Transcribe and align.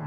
No 0.00 0.06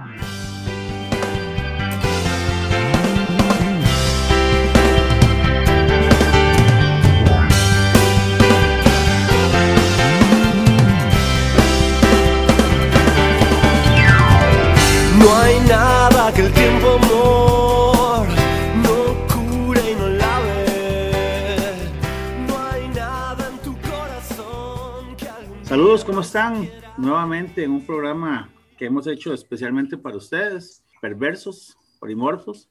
hay 15.38 15.60
nada 15.68 16.34
que 16.34 16.42
el 16.42 16.52
tiempo 16.54 17.00
amor 17.04 18.26
no 18.84 19.16
cure 19.28 19.92
y 19.92 19.96
no 19.96 20.08
lave. 20.10 20.66
No 22.48 22.60
hay 22.60 22.88
nada 22.90 23.50
en 23.50 23.58
tu 23.60 23.78
corazón 23.82 25.16
que 25.18 25.30
algún 25.30 25.64
Saludos, 25.66 26.04
¿cómo 26.04 26.22
están? 26.22 26.68
Nuevamente 26.98 27.64
en 27.64 27.72
un 27.72 27.86
programa 27.86 28.50
que 28.84 28.88
hemos 28.88 29.08
hecho 29.08 29.34
especialmente 29.34 29.98
para 29.98 30.18
ustedes, 30.18 30.84
perversos, 31.00 31.78
polimorfos. 32.02 32.68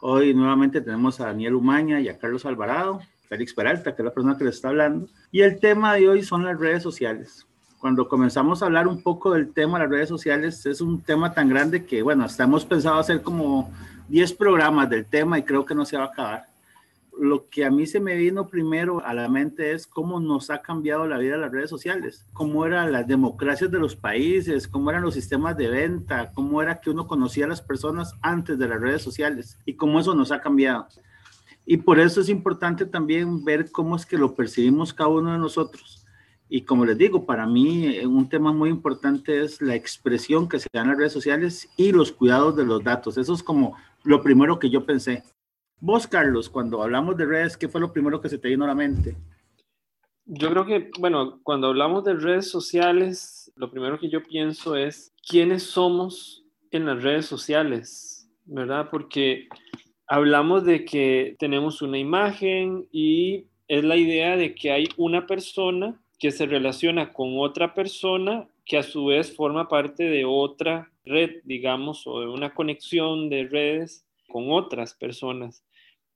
Hoy 0.00 0.34
nuevamente 0.34 0.80
tenemos 0.80 1.20
a 1.20 1.26
Daniel 1.26 1.54
Umaña 1.54 2.00
y 2.00 2.08
a 2.08 2.18
Carlos 2.18 2.44
Alvarado, 2.44 2.98
Félix 3.28 3.54
Peralta, 3.54 3.94
que 3.94 4.02
es 4.02 4.06
la 4.06 4.12
persona 4.12 4.36
que 4.36 4.42
les 4.42 4.56
está 4.56 4.70
hablando. 4.70 5.06
Y 5.30 5.42
el 5.42 5.60
tema 5.60 5.94
de 5.94 6.08
hoy 6.08 6.24
son 6.24 6.44
las 6.44 6.58
redes 6.58 6.82
sociales. 6.82 7.46
Cuando 7.78 8.08
comenzamos 8.08 8.60
a 8.60 8.66
hablar 8.66 8.88
un 8.88 9.04
poco 9.04 9.34
del 9.34 9.52
tema 9.52 9.78
de 9.78 9.84
las 9.84 9.92
redes 9.92 10.08
sociales, 10.08 10.66
es 10.66 10.80
un 10.80 11.00
tema 11.00 11.32
tan 11.32 11.48
grande 11.48 11.86
que, 11.86 12.02
bueno, 12.02 12.24
hasta 12.24 12.42
hemos 12.42 12.64
pensado 12.64 12.98
hacer 12.98 13.22
como 13.22 13.70
10 14.08 14.32
programas 14.32 14.90
del 14.90 15.06
tema 15.06 15.38
y 15.38 15.44
creo 15.44 15.64
que 15.64 15.76
no 15.76 15.84
se 15.84 15.96
va 15.96 16.06
a 16.06 16.08
acabar 16.08 16.55
lo 17.18 17.48
que 17.48 17.64
a 17.64 17.70
mí 17.70 17.86
se 17.86 18.00
me 18.00 18.16
vino 18.16 18.48
primero 18.48 19.04
a 19.04 19.14
la 19.14 19.28
mente 19.28 19.72
es 19.72 19.86
cómo 19.86 20.20
nos 20.20 20.50
ha 20.50 20.62
cambiado 20.62 21.06
la 21.06 21.18
vida 21.18 21.36
las 21.36 21.52
redes 21.52 21.70
sociales, 21.70 22.26
cómo 22.32 22.66
eran 22.66 22.92
las 22.92 23.06
democracias 23.06 23.70
de 23.70 23.78
los 23.78 23.96
países, 23.96 24.68
cómo 24.68 24.90
eran 24.90 25.02
los 25.02 25.14
sistemas 25.14 25.56
de 25.56 25.68
venta, 25.68 26.32
cómo 26.34 26.62
era 26.62 26.80
que 26.80 26.90
uno 26.90 27.06
conocía 27.06 27.46
a 27.46 27.48
las 27.48 27.62
personas 27.62 28.14
antes 28.22 28.58
de 28.58 28.68
las 28.68 28.80
redes 28.80 29.02
sociales 29.02 29.58
y 29.64 29.74
cómo 29.74 30.00
eso 30.00 30.14
nos 30.14 30.32
ha 30.32 30.40
cambiado. 30.40 30.86
Y 31.64 31.78
por 31.78 31.98
eso 31.98 32.20
es 32.20 32.28
importante 32.28 32.86
también 32.86 33.44
ver 33.44 33.70
cómo 33.72 33.96
es 33.96 34.06
que 34.06 34.18
lo 34.18 34.34
percibimos 34.34 34.94
cada 34.94 35.10
uno 35.10 35.32
de 35.32 35.38
nosotros. 35.38 36.06
Y 36.48 36.62
como 36.62 36.84
les 36.84 36.96
digo, 36.96 37.26
para 37.26 37.44
mí 37.44 37.86
eh, 37.86 38.06
un 38.06 38.28
tema 38.28 38.52
muy 38.52 38.70
importante 38.70 39.42
es 39.42 39.60
la 39.60 39.74
expresión 39.74 40.48
que 40.48 40.60
se 40.60 40.68
da 40.72 40.82
en 40.82 40.88
las 40.88 40.96
redes 40.96 41.12
sociales 41.12 41.68
y 41.76 41.90
los 41.90 42.12
cuidados 42.12 42.56
de 42.56 42.64
los 42.64 42.84
datos. 42.84 43.18
Eso 43.18 43.34
es 43.34 43.42
como 43.42 43.76
lo 44.04 44.22
primero 44.22 44.60
que 44.60 44.70
yo 44.70 44.86
pensé. 44.86 45.24
Vos, 45.78 46.06
Carlos, 46.06 46.48
cuando 46.48 46.82
hablamos 46.82 47.16
de 47.16 47.26
redes, 47.26 47.56
¿qué 47.56 47.68
fue 47.68 47.80
lo 47.80 47.92
primero 47.92 48.20
que 48.20 48.30
se 48.30 48.38
te 48.38 48.48
vino 48.48 48.64
a 48.64 48.68
la 48.68 48.74
mente? 48.74 49.14
Yo 50.24 50.50
creo 50.50 50.64
que, 50.64 50.90
bueno, 50.98 51.38
cuando 51.42 51.68
hablamos 51.68 52.02
de 52.04 52.14
redes 52.14 52.50
sociales, 52.50 53.52
lo 53.56 53.70
primero 53.70 53.98
que 53.98 54.08
yo 54.08 54.22
pienso 54.22 54.74
es 54.74 55.12
quiénes 55.28 55.64
somos 55.64 56.44
en 56.70 56.86
las 56.86 57.02
redes 57.02 57.26
sociales, 57.26 58.28
¿verdad? 58.46 58.88
Porque 58.90 59.48
hablamos 60.06 60.64
de 60.64 60.84
que 60.84 61.36
tenemos 61.38 61.82
una 61.82 61.98
imagen 61.98 62.88
y 62.90 63.44
es 63.68 63.84
la 63.84 63.96
idea 63.96 64.36
de 64.36 64.54
que 64.54 64.72
hay 64.72 64.88
una 64.96 65.26
persona 65.26 66.00
que 66.18 66.30
se 66.30 66.46
relaciona 66.46 67.12
con 67.12 67.38
otra 67.38 67.74
persona 67.74 68.48
que 68.64 68.78
a 68.78 68.82
su 68.82 69.06
vez 69.06 69.36
forma 69.36 69.68
parte 69.68 70.04
de 70.04 70.24
otra 70.24 70.90
red, 71.04 71.42
digamos, 71.44 72.06
o 72.06 72.20
de 72.20 72.28
una 72.28 72.54
conexión 72.54 73.28
de 73.28 73.44
redes 73.44 74.05
con 74.26 74.50
otras 74.50 74.94
personas. 74.94 75.64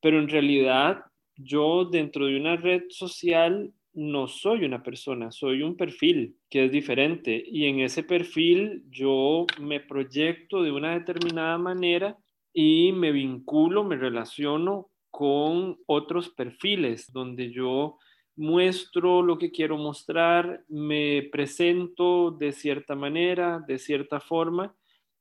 Pero 0.00 0.18
en 0.18 0.28
realidad 0.28 1.04
yo 1.36 1.84
dentro 1.84 2.26
de 2.26 2.36
una 2.36 2.56
red 2.56 2.82
social 2.88 3.72
no 3.92 4.28
soy 4.28 4.64
una 4.64 4.82
persona, 4.82 5.32
soy 5.32 5.62
un 5.62 5.76
perfil 5.76 6.36
que 6.48 6.66
es 6.66 6.72
diferente 6.72 7.42
y 7.44 7.66
en 7.66 7.80
ese 7.80 8.02
perfil 8.04 8.84
yo 8.88 9.46
me 9.60 9.80
proyecto 9.80 10.62
de 10.62 10.70
una 10.70 10.94
determinada 10.94 11.58
manera 11.58 12.16
y 12.52 12.92
me 12.92 13.10
vinculo, 13.10 13.84
me 13.84 13.96
relaciono 13.96 14.90
con 15.10 15.78
otros 15.86 16.28
perfiles 16.30 17.10
donde 17.12 17.50
yo 17.50 17.98
muestro 18.36 19.22
lo 19.22 19.38
que 19.38 19.50
quiero 19.50 19.76
mostrar, 19.76 20.64
me 20.68 21.28
presento 21.30 22.30
de 22.30 22.52
cierta 22.52 22.94
manera, 22.94 23.62
de 23.66 23.78
cierta 23.78 24.20
forma, 24.20 24.74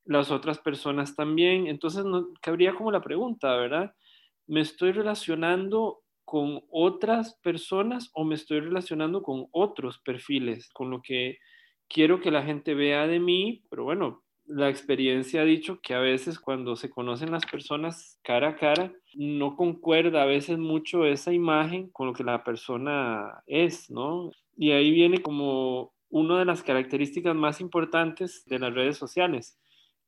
las 0.09 0.31
otras 0.31 0.57
personas 0.57 1.15
también. 1.15 1.67
Entonces, 1.67 2.03
no, 2.03 2.29
cabría 2.41 2.73
como 2.73 2.91
la 2.91 3.01
pregunta, 3.01 3.55
¿verdad? 3.55 3.93
¿Me 4.47 4.61
estoy 4.61 4.91
relacionando 4.91 5.99
con 6.25 6.61
otras 6.71 7.35
personas 7.43 8.09
o 8.13 8.23
me 8.23 8.33
estoy 8.33 8.59
relacionando 8.59 9.21
con 9.21 9.45
otros 9.51 9.99
perfiles, 9.99 10.69
con 10.73 10.89
lo 10.89 11.01
que 11.01 11.37
quiero 11.87 12.21
que 12.21 12.31
la 12.31 12.41
gente 12.41 12.73
vea 12.73 13.05
de 13.05 13.19
mí? 13.19 13.63
Pero 13.69 13.83
bueno, 13.83 14.23
la 14.47 14.67
experiencia 14.67 15.41
ha 15.41 15.45
dicho 15.45 15.79
que 15.79 15.93
a 15.93 15.99
veces 15.99 16.39
cuando 16.39 16.75
se 16.75 16.89
conocen 16.89 17.31
las 17.31 17.45
personas 17.45 18.19
cara 18.23 18.49
a 18.49 18.55
cara, 18.55 18.91
no 19.13 19.55
concuerda 19.55 20.23
a 20.23 20.25
veces 20.25 20.57
mucho 20.57 21.05
esa 21.05 21.31
imagen 21.31 21.89
con 21.91 22.07
lo 22.07 22.13
que 22.13 22.23
la 22.23 22.43
persona 22.43 23.43
es, 23.45 23.91
¿no? 23.91 24.31
Y 24.57 24.71
ahí 24.71 24.89
viene 24.89 25.21
como 25.21 25.93
una 26.09 26.39
de 26.39 26.45
las 26.45 26.63
características 26.63 27.35
más 27.35 27.61
importantes 27.61 28.43
de 28.47 28.57
las 28.57 28.73
redes 28.73 28.97
sociales, 28.97 29.59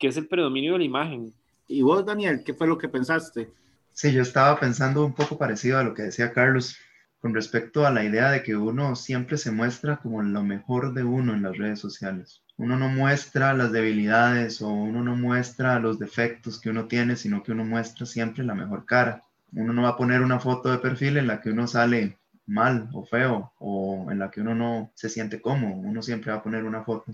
que 0.02 0.08
es 0.08 0.18
el 0.18 0.28
predominio 0.28 0.74
de 0.74 0.80
la 0.80 0.86
imagen. 0.86 1.32
¿Y 1.68 1.84
vos, 1.84 2.04
Daniel, 2.04 2.42
qué 2.44 2.56
fue 2.56 2.68
lo 2.68 2.80
que 2.80 2.90
pensaste? 2.90 3.54
Sí, 3.94 4.12
yo 4.12 4.24
estaba 4.24 4.60
pensando 4.60 5.06
un 5.06 5.14
poco 5.14 5.38
parecido 5.38 5.78
a 5.78 5.84
lo 5.84 5.94
que 5.94 6.02
decía 6.02 6.34
Carlos 6.34 6.76
con 7.20 7.36
respecto 7.36 7.86
a 7.86 7.92
la 7.92 8.04
idea 8.04 8.32
de 8.32 8.42
que 8.42 8.56
uno 8.56 8.96
siempre 8.96 9.38
se 9.38 9.52
muestra 9.52 9.98
como 9.98 10.24
lo 10.24 10.44
mejor 10.44 10.96
de 10.96 11.04
uno 11.04 11.36
en 11.36 11.44
las 11.44 11.56
redes 11.56 11.80
sociales. 11.80 12.42
Uno 12.58 12.78
no 12.78 12.90
muestra 12.90 13.54
las 13.54 13.72
debilidades 13.72 14.64
o 14.64 14.70
uno 14.70 15.04
no 15.04 15.16
muestra 15.16 15.80
los 15.80 16.00
defectos 16.00 16.60
que 16.60 16.72
uno 16.72 16.88
tiene, 16.88 17.16
sino 17.16 17.44
que 17.44 17.52
uno 17.52 17.64
muestra 17.64 18.08
siempre 18.08 18.44
la 18.44 18.56
mejor 18.56 18.88
cara. 18.88 19.24
Uno 19.54 19.72
no 19.72 19.84
va 19.84 19.90
a 19.90 19.98
poner 19.98 20.22
una 20.22 20.40
foto 20.40 20.72
de 20.72 20.80
perfil 20.80 21.18
en 21.18 21.28
la 21.28 21.42
que 21.42 21.52
uno 21.52 21.68
sale 21.68 22.18
mal 22.48 22.90
o 22.94 23.06
feo 23.06 23.54
o 23.60 24.10
en 24.10 24.18
la 24.18 24.32
que 24.32 24.42
uno 24.42 24.56
no 24.56 24.92
se 24.96 25.10
siente 25.10 25.42
cómodo. 25.42 25.76
Uno 25.76 26.02
siempre 26.02 26.32
va 26.32 26.40
a 26.40 26.44
poner 26.44 26.64
una 26.64 26.84
foto 26.84 27.12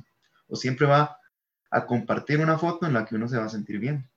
o 0.47 0.55
siempre 0.55 0.87
va 0.87 1.17
a 1.69 1.85
compartir 1.85 2.39
una 2.39 2.57
foto 2.57 2.85
en 2.85 2.93
la 2.93 3.05
que 3.05 3.15
uno 3.15 3.27
se 3.27 3.37
va 3.37 3.45
a 3.45 3.49
sentir 3.49 3.79
bien. 3.79 4.07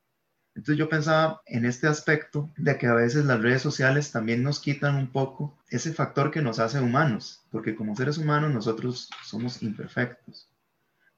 Entonces 0.55 0.78
yo 0.78 0.88
pensaba 0.88 1.41
en 1.47 1.65
este 1.65 1.87
aspecto 1.87 2.50
de 2.56 2.77
que 2.77 2.87
a 2.87 2.94
veces 2.94 3.25
las 3.25 3.41
redes 3.41 3.62
sociales 3.62 4.11
también 4.11 4.43
nos 4.43 4.61
quitan 4.61 4.97
un 4.97 5.12
poco 5.12 5.56
ese 5.69 5.93
factor 5.93 6.31
que 6.31 6.43
nos 6.43 6.59
hace 6.59 6.81
humanos, 6.81 7.43
porque 7.50 7.77
como 7.77 7.94
seres 7.94 8.19
humanos 8.19 8.53
nosotros 8.53 9.09
somos 9.25 9.62
imperfectos, 9.62 10.49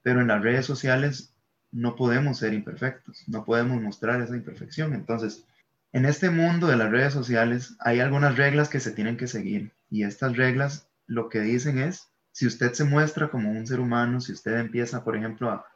pero 0.03 0.20
en 0.20 0.28
las 0.28 0.43
redes 0.43 0.66
sociales 0.66 1.32
no 1.70 1.97
podemos 1.97 2.38
ser 2.38 2.53
imperfectos, 2.53 3.25
no 3.26 3.44
podemos 3.44 3.81
mostrar 3.81 4.20
esa 4.20 4.37
imperfección. 4.37 4.93
Entonces, 4.93 5.44
en 5.93 6.04
este 6.04 6.28
mundo 6.28 6.66
de 6.66 6.76
las 6.76 6.91
redes 6.91 7.14
sociales 7.14 7.75
hay 7.81 8.00
algunas 8.00 8.37
reglas 8.37 8.69
que 8.69 8.81
se 8.81 8.93
tienen 8.93 9.16
que 9.16 9.26
seguir 9.26 9.72
y 9.91 10.04
estas 10.04 10.37
reglas 10.37 10.87
lo 11.06 11.28
que 11.31 11.41
dicen 11.41 11.78
es, 11.78 12.09
si 12.32 12.47
usted 12.47 12.72
se 12.72 12.84
muestra 12.84 13.28
como 13.31 13.50
un 13.50 13.66
ser 13.66 13.81
humano, 13.81 14.20
si 14.20 14.32
usted 14.32 14.59
empieza, 14.59 15.04
por 15.04 15.16
ejemplo, 15.16 15.50
a 15.50 15.66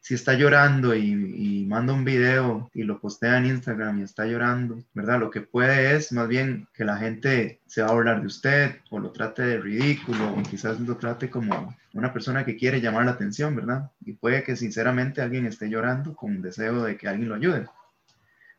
si 0.00 0.14
está 0.14 0.34
llorando 0.34 0.94
y, 0.94 1.66
manda 1.68 1.92
un 1.92 2.04
video 2.04 2.70
y 2.72 2.84
lo 2.84 2.98
postea 2.98 3.36
en 3.36 3.44
Instagram 3.44 4.00
y 4.00 4.02
está 4.02 4.24
llorando, 4.24 4.82
¿verdad? 4.94 5.20
Lo 5.20 5.30
que 5.30 5.42
puede 5.42 5.94
es 5.94 6.12
más 6.12 6.26
bien 6.26 6.66
que 6.72 6.86
la 6.86 6.96
gente 6.96 7.60
se 7.66 7.82
va 7.82 7.88
a 7.88 7.92
burlar 7.92 8.22
de 8.22 8.26
usted 8.26 8.76
o 8.88 8.98
lo 8.98 9.10
trate 9.10 9.42
de 9.42 9.58
ridículo 9.58 10.32
o 10.32 10.42
quizás 10.42 10.80
lo 10.80 10.96
trate 10.96 11.28
como 11.28 11.76
una 11.92 12.10
persona 12.10 12.46
que 12.46 12.56
quiere 12.56 12.80
llamar 12.80 13.04
la 13.04 13.12
atención, 13.12 13.54
¿verdad? 13.54 13.90
Y 14.00 14.14
puede 14.14 14.42
que 14.44 14.56
sinceramente 14.56 15.20
alguien 15.20 15.44
esté 15.44 15.68
llorando 15.68 16.16
con 16.16 16.40
deseo 16.40 16.84
de 16.84 16.96
que 16.96 17.06
alguien 17.06 17.28
lo 17.28 17.34
ayude, 17.34 17.66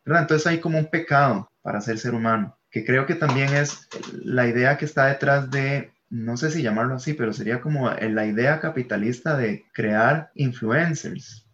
¿verdad? 0.05 0.21
Entonces 0.21 0.45
hay 0.45 0.59
como 0.59 0.77
un 0.77 0.91
pecado 0.91 1.49
para 1.63 1.81
ser 1.81 1.97
ser 1.97 2.13
humano, 2.13 2.55
que 2.69 2.85
creo 2.85 3.07
que 3.07 3.15
también 3.15 3.53
es 3.55 3.89
la 4.11 4.47
idea 4.47 4.77
que 4.77 4.85
está 4.85 5.07
detrás 5.07 5.49
de 5.49 5.91
no 6.09 6.37
sé 6.37 6.49
si 6.51 6.61
llamarlo 6.61 6.95
así, 6.95 7.13
pero 7.13 7.33
sería 7.33 7.61
como 7.61 7.89
la 7.89 8.25
idea 8.25 8.59
capitalista 8.59 9.37
de 9.37 9.65
crear 9.73 10.31
influencers, 10.35 11.47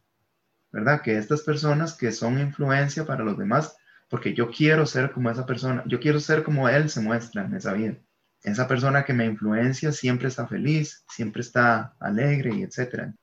¿verdad? 0.72 1.02
Que 1.02 1.18
estas 1.18 1.42
personas 1.42 1.94
que 1.94 2.12
son 2.12 2.40
influencia 2.40 3.06
para 3.06 3.24
los 3.24 3.38
demás, 3.38 3.76
porque 4.10 4.34
yo 4.34 4.50
quiero 4.50 4.86
ser 4.86 5.12
como 5.12 5.30
esa 5.30 5.46
persona, 5.46 5.84
yo 5.88 6.00
quiero 6.00 6.20
ser 6.20 6.44
como 6.44 6.70
él 6.70 6.90
se 6.90 7.02
muestra 7.02 7.46
en 7.46 7.56
esa 7.56 7.74
vida. 7.74 7.98
Esa 8.44 8.68
persona 8.68 9.04
que 9.04 9.14
me 9.14 9.26
influencia 9.26 9.92
siempre 9.92 10.28
está 10.28 10.48
feliz, 10.48 11.04
siempre 11.10 11.42
está 11.42 11.96
alegre 12.00 12.56
y 12.56 12.64
etcétera. 12.64 13.14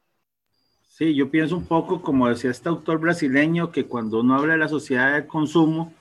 Sí, 0.88 1.14
yo 1.14 1.30
pienso 1.30 1.56
un 1.56 1.64
poco 1.64 2.02
como 2.02 2.28
decía 2.28 2.50
este 2.50 2.68
autor 2.68 2.98
brasileño, 2.98 3.70
que 3.70 3.86
cuando 3.86 4.20
uno 4.20 4.34
habla 4.34 4.54
de 4.54 4.58
la 4.58 4.68
sociedad 4.68 5.14
de 5.14 5.26
consumo, 5.26 5.94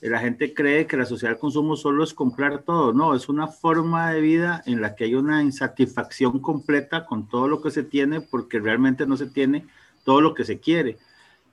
la 0.00 0.20
gente 0.20 0.52
cree 0.52 0.86
que 0.86 0.96
la 0.96 1.06
sociedad 1.06 1.32
del 1.32 1.40
consumo 1.40 1.76
solo 1.76 2.04
es 2.04 2.12
comprar 2.12 2.62
todo, 2.62 2.92
no, 2.92 3.14
es 3.14 3.28
una 3.28 3.48
forma 3.48 4.10
de 4.10 4.20
vida 4.20 4.62
en 4.66 4.80
la 4.80 4.94
que 4.94 5.04
hay 5.04 5.14
una 5.14 5.42
insatisfacción 5.42 6.38
completa 6.40 7.06
con 7.06 7.28
todo 7.28 7.48
lo 7.48 7.62
que 7.62 7.70
se 7.70 7.82
tiene 7.82 8.20
porque 8.20 8.60
realmente 8.60 9.06
no 9.06 9.16
se 9.16 9.26
tiene 9.26 9.66
todo 10.04 10.20
lo 10.20 10.34
que 10.34 10.44
se 10.44 10.60
quiere. 10.60 10.98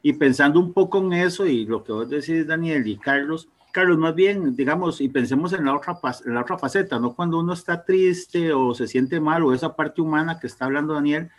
Y 0.01 0.13
pensando 0.13 0.59
un 0.59 0.73
poco 0.73 0.99
en 0.99 1.13
eso 1.13 1.45
y 1.45 1.65
lo 1.65 1.83
que 1.83 1.93
vos 1.93 2.09
decís, 2.09 2.45
Daniel 2.45 2.85
y 2.87 2.97
Carlos, 2.97 3.47
Carlos, 3.71 3.97
más 3.97 4.13
bien, 4.13 4.55
digamos, 4.55 5.01
y 5.01 5.09
pensemos 5.09 5.51
en 5.53 5.65
la 5.65 5.75
otra, 5.75 5.97
en 6.25 6.35
la 6.35 6.41
otra 6.41 6.59
faceta, 6.59 6.99
¿no? 6.99 7.15
Cuando 7.15 7.39
uno 7.39 7.53
está 7.53 7.83
triste 7.83 8.53
o 8.53 8.75
se 8.75 8.87
siente 8.87 9.19
mal 9.19 9.43
o 9.43 9.51
esa 9.51 9.75
parte 9.75 9.99
humana 9.99 10.39
que 10.39 10.45
está 10.45 10.65
hablando 10.65 10.93
Daniel, 10.93 11.31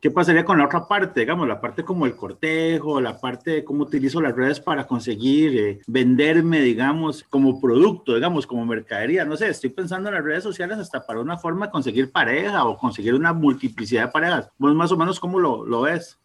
¿Qué 0.00 0.12
pasaría 0.12 0.44
con 0.44 0.58
la 0.58 0.66
otra 0.66 0.86
parte? 0.86 1.20
Digamos, 1.20 1.48
la 1.48 1.60
parte 1.60 1.82
como 1.82 2.06
el 2.06 2.14
cortejo, 2.14 3.00
la 3.00 3.18
parte 3.18 3.50
de 3.50 3.64
cómo 3.64 3.82
utilizo 3.82 4.20
las 4.20 4.36
redes 4.36 4.60
para 4.60 4.86
conseguir 4.86 5.58
eh, 5.58 5.80
venderme, 5.88 6.60
digamos, 6.60 7.24
como 7.24 7.60
producto, 7.60 8.14
digamos, 8.14 8.46
como 8.46 8.64
mercadería. 8.64 9.24
No 9.24 9.36
sé, 9.36 9.48
estoy 9.48 9.70
pensando 9.70 10.08
en 10.08 10.14
las 10.14 10.22
redes 10.22 10.44
sociales 10.44 10.78
hasta 10.78 11.04
para 11.04 11.20
una 11.20 11.36
forma 11.36 11.66
de 11.66 11.72
conseguir 11.72 12.12
pareja 12.12 12.64
o 12.64 12.78
conseguir 12.78 13.12
una 13.12 13.32
multiplicidad 13.32 14.06
de 14.06 14.12
parejas. 14.12 14.48
¿Vos 14.56 14.72
más 14.72 14.92
o 14.92 14.96
menos 14.96 15.18
cómo 15.18 15.40
lo, 15.40 15.66
lo 15.66 15.80
ves? 15.80 16.16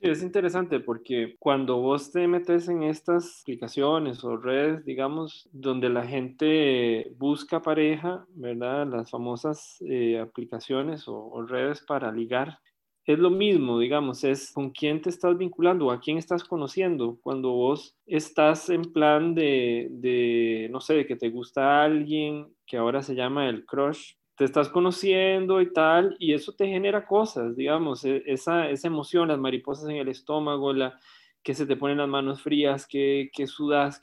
Sí, 0.00 0.08
es 0.08 0.22
interesante 0.22 0.80
porque 0.80 1.36
cuando 1.38 1.82
vos 1.82 2.12
te 2.12 2.26
metes 2.26 2.66
en 2.68 2.82
estas 2.82 3.42
aplicaciones 3.42 4.24
o 4.24 4.38
redes, 4.38 4.86
digamos, 4.86 5.50
donde 5.52 5.90
la 5.90 6.06
gente 6.06 7.12
busca 7.18 7.60
pareja, 7.60 8.24
¿verdad? 8.30 8.86
Las 8.86 9.10
famosas 9.10 9.76
eh, 9.86 10.18
aplicaciones 10.18 11.06
o, 11.08 11.14
o 11.14 11.42
redes 11.42 11.82
para 11.82 12.10
ligar, 12.10 12.58
es 13.04 13.18
lo 13.18 13.30
mismo, 13.30 13.78
digamos, 13.78 14.22
es 14.24 14.52
con 14.52 14.70
quién 14.70 15.00
te 15.02 15.10
estás 15.10 15.36
vinculando 15.36 15.90
a 15.90 16.00
quién 16.00 16.18
estás 16.18 16.44
conociendo. 16.44 17.18
Cuando 17.22 17.50
vos 17.50 17.96
estás 18.06 18.70
en 18.70 18.92
plan 18.92 19.34
de, 19.34 19.88
de, 19.90 20.68
no 20.70 20.80
sé, 20.80 20.94
de 20.94 21.06
que 21.06 21.16
te 21.16 21.30
gusta 21.30 21.82
alguien 21.82 22.54
que 22.66 22.76
ahora 22.76 23.02
se 23.02 23.14
llama 23.14 23.48
el 23.48 23.66
crush, 23.66 24.14
te 24.36 24.44
estás 24.44 24.68
conociendo 24.68 25.60
y 25.60 25.72
tal, 25.72 26.16
y 26.18 26.32
eso 26.32 26.52
te 26.52 26.66
genera 26.66 27.06
cosas, 27.06 27.56
digamos, 27.56 28.04
e, 28.04 28.22
esa, 28.26 28.70
esa 28.70 28.88
emoción, 28.88 29.28
las 29.28 29.38
mariposas 29.38 29.88
en 29.90 29.96
el 29.96 30.08
estómago, 30.08 30.72
la, 30.72 30.98
que 31.42 31.54
se 31.54 31.66
te 31.66 31.76
ponen 31.76 31.98
las 31.98 32.08
manos 32.08 32.40
frías, 32.40 32.86
que, 32.86 33.30
que 33.34 33.46
sudas, 33.46 34.00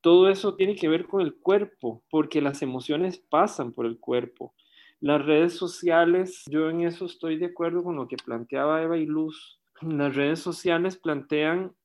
todo 0.00 0.28
eso 0.28 0.54
tiene 0.54 0.76
que 0.76 0.88
ver 0.88 1.06
con 1.06 1.22
el 1.22 1.34
cuerpo, 1.34 2.02
porque 2.10 2.42
las 2.42 2.60
emociones 2.62 3.18
pasan 3.18 3.72
por 3.72 3.86
el 3.86 3.98
cuerpo. 3.98 4.54
Las 5.04 5.22
redes 5.22 5.52
sociales, 5.52 6.44
yo 6.48 6.70
en 6.70 6.80
eso 6.80 7.04
estoy 7.04 7.36
de 7.36 7.44
acuerdo 7.44 7.84
con 7.84 7.94
lo 7.94 8.08
que 8.08 8.16
planteaba 8.16 8.82
Eva 8.82 8.96
y 8.96 9.04
Luz. 9.04 9.60
Las 9.82 10.16
redes 10.16 10.38
sociales 10.38 10.96
plantean 10.96 11.76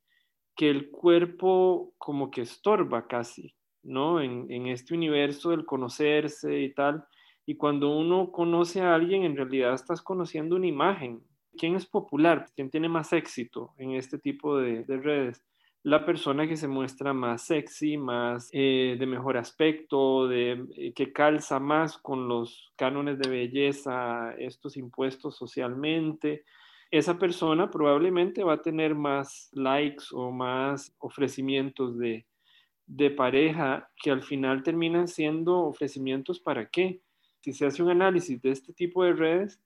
que 0.56 0.70
el 0.70 0.90
cuerpo 0.90 1.94
como 1.98 2.32
que 2.32 2.44
estorba 2.44 3.08
casi, 3.08 3.54
¿no? 3.84 4.22
En, 4.22 4.68
este 4.68 4.94
universo 4.94 5.50
del 5.50 5.66
conocerse 5.66 6.62
y 6.62 6.74
tal. 6.74 7.04
Y 7.46 7.56
cuando 7.56 7.90
uno 7.90 8.32
conoce 8.32 8.80
a 8.80 8.96
alguien, 8.96 9.24
en 9.24 9.36
realidad 9.36 9.74
estás 9.74 10.02
conociendo 10.02 10.56
una 10.56 10.68
imagen. 10.68 11.22
¿Quién 11.58 11.76
es 11.76 11.86
popular? 11.86 12.50
¿Quién 12.56 12.70
tiene 12.70 12.88
más 12.88 13.12
éxito 13.12 13.74
en 13.78 13.96
este 13.96 14.18
tipo 14.18 14.58
de 14.58 14.86
redes? 14.88 15.44
La 15.84 16.06
persona 16.06 16.48
que 16.48 16.58
se 16.58 16.68
muestra 16.68 17.14
más 17.14 17.44
sexy, 17.44 17.98
más 17.98 18.50
eh, 18.52 18.98
de 19.00 19.06
mejor 19.06 19.38
aspecto, 19.38 20.28
de, 20.28 20.66
eh, 20.76 20.94
que 20.94 21.14
calza 21.14 21.60
más 21.60 21.98
con 21.98 22.28
los 22.28 22.74
cánones 22.76 23.18
de 23.20 23.30
belleza, 23.30 24.34
estos 24.38 24.76
impuestos 24.76 25.38
socialmente, 25.38 26.44
esa 26.92 27.18
persona 27.18 27.70
probablemente 27.70 28.44
va 28.44 28.54
a 28.54 28.62
tener 28.62 28.96
más 28.96 29.50
likes 29.54 30.06
o 30.12 30.32
más 30.32 30.94
ofrecimientos 31.00 31.98
de, 31.98 32.26
de 32.88 33.12
pareja 33.12 33.90
que 34.02 34.12
al 34.12 34.24
final 34.24 34.64
terminan 34.64 35.08
siendo 35.08 35.60
ofrecimientos 35.60 36.40
para 36.40 36.68
qué. 36.70 37.02
Si 37.42 37.54
se 37.54 37.68
hace 37.68 37.84
un 37.84 37.92
análisis 37.92 38.42
de 38.42 38.52
este 38.52 38.74
tipo 38.74 39.04
de 39.04 39.14
redes, 39.14 39.62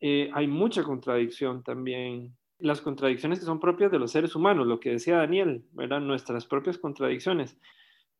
eh, 0.00 0.30
hay 0.34 0.48
mucha 0.48 0.82
contradicción 0.82 1.62
también 1.62 2.36
las 2.60 2.80
contradicciones 2.80 3.40
que 3.40 3.44
son 3.44 3.60
propias 3.60 3.90
de 3.90 3.98
los 3.98 4.12
seres 4.12 4.34
humanos, 4.34 4.66
lo 4.66 4.80
que 4.80 4.90
decía 4.90 5.16
Daniel, 5.16 5.64
¿verdad? 5.72 6.00
Nuestras 6.00 6.46
propias 6.46 6.78
contradicciones. 6.78 7.58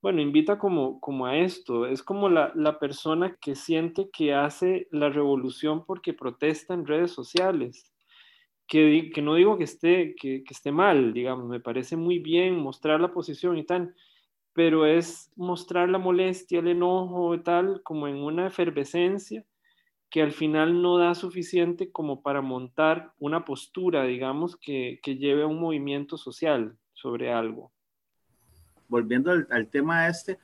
Bueno, 0.03 0.23
invita 0.23 0.59
como, 0.59 1.01
como 1.01 1.27
a 1.27 1.37
esto, 1.37 1.87
es 1.87 2.03
como 2.03 2.29
la, 2.29 2.53
la 2.55 2.79
persona 2.79 3.37
que 3.41 3.55
siente 3.55 4.09
que 4.11 4.33
hace 4.35 4.89
la 4.91 5.11
revolución 5.11 5.85
porque 5.85 6.15
protesta 6.15 6.73
en 6.73 6.87
redes 6.87 7.13
sociales, 7.13 7.93
que, 8.67 9.11
que 9.15 9.23
no 9.23 9.35
digo 9.35 9.59
que 9.59 9.65
esté, 9.65 10.15
que, 10.15 10.43
que 10.45 10.55
esté 10.55 10.73
mal, 10.73 11.13
digamos, 11.13 11.49
me 11.49 11.61
parece 11.61 11.97
muy 11.97 12.19
bien 12.19 12.59
mostrar 12.59 13.01
la 13.01 13.13
posición 13.13 13.59
y 13.59 13.65
tal, 13.65 13.95
pero 14.55 14.87
es 14.87 15.31
mostrar 15.37 15.89
la 15.89 15.99
molestia, 15.99 16.61
el 16.61 16.69
enojo 16.69 17.35
y 17.35 17.43
tal, 17.43 17.83
como 17.83 18.09
en 18.09 18.17
una 18.17 18.47
efervescencia 18.47 19.45
que 20.11 20.23
al 20.23 20.33
final 20.33 20.83
no 20.83 20.99
da 20.99 21.15
suficiente 21.15 21.91
como 21.91 22.23
para 22.23 22.43
montar 22.43 23.12
una 23.21 23.45
postura, 23.45 24.05
digamos, 24.05 24.57
que, 24.57 24.99
que 25.03 25.17
lleve 25.17 25.45
a 25.45 25.47
un 25.47 25.61
movimiento 25.61 26.17
social 26.19 26.77
sobre 26.93 27.33
algo. 27.33 27.73
Volviendo 28.89 29.31
al, 29.31 29.47
al 29.51 29.69
tema 29.69 30.09
este, 30.09 30.39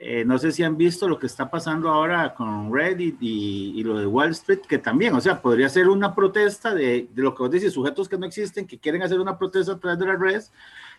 eh, 0.00 0.24
no 0.24 0.38
sé 0.38 0.52
si 0.52 0.62
han 0.62 0.76
visto 0.76 1.08
lo 1.08 1.18
que 1.18 1.26
está 1.26 1.50
pasando 1.50 1.88
ahora 1.88 2.32
con 2.34 2.72
Reddit 2.72 3.16
y, 3.20 3.72
y, 3.76 3.82
lo 3.82 3.98
de 3.98 4.06
Wall 4.06 4.30
Street, 4.30 4.60
que 4.60 4.78
también, 4.78 5.14
o 5.14 5.20
sea, 5.20 5.42
podría 5.42 5.68
ser 5.68 5.88
una 5.88 6.14
protesta 6.14 6.72
de, 6.72 7.08
de, 7.12 7.22
lo 7.22 7.34
que 7.34 7.42
vos 7.42 7.50
decís, 7.50 7.72
sujetos 7.72 8.08
que 8.08 8.16
no 8.16 8.26
existen, 8.26 8.66
que 8.66 8.78
quieren 8.78 9.02
hacer 9.02 9.18
una 9.18 9.38
protesta 9.38 9.72
a 9.72 9.78
través 9.78 9.98
de 9.98 10.06
las 10.06 10.20
redes 10.20 10.52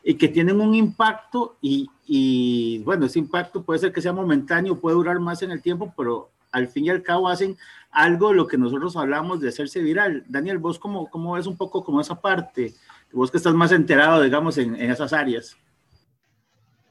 y 0.04 0.16
que 0.16 0.28
tienen 0.28 0.60
un 0.60 0.76
impacto 0.76 1.58
y, 1.62 1.90
y 2.08 2.80
bueno, 2.80 3.06
ese 3.06 3.20
impacto 3.20 3.64
puede 3.64 3.80
ser 3.80 3.94
que 3.94 4.02
sea 4.02 4.12
momentáneo, 4.12 4.80
puede 4.80 4.96
durar 4.96 5.20
más 5.20 5.42
en 5.44 5.52
el 5.52 5.62
tiempo, 5.62 5.94
pero 5.96 6.30
al 6.52 6.68
fin 6.68 6.86
y 6.86 6.90
al 6.90 7.04
cabo 7.04 7.30
hacen 7.30 7.58
algo 7.92 8.30
de 8.30 8.36
lo 8.36 8.48
que 8.48 8.58
nosotros 8.58 8.96
hablamos 8.96 9.40
de 9.40 9.50
hacerse 9.50 9.82
viral. 9.82 10.24
Daniel, 10.28 10.58
vos 10.58 10.80
cómo, 10.80 11.10
cómo 11.10 11.34
ves 11.34 11.48
un 11.48 11.58
poco 11.58 11.84
como 11.84 12.02
esa 12.02 12.20
parte, 12.20 12.74
vos 13.12 13.32
que 13.32 13.38
estás 13.38 13.54
más 13.54 13.72
enterado, 13.72 14.22
digamos, 14.22 14.58
en, 14.58 14.76
en 14.76 14.92
esas 14.92 15.14
áreas. 15.14 15.56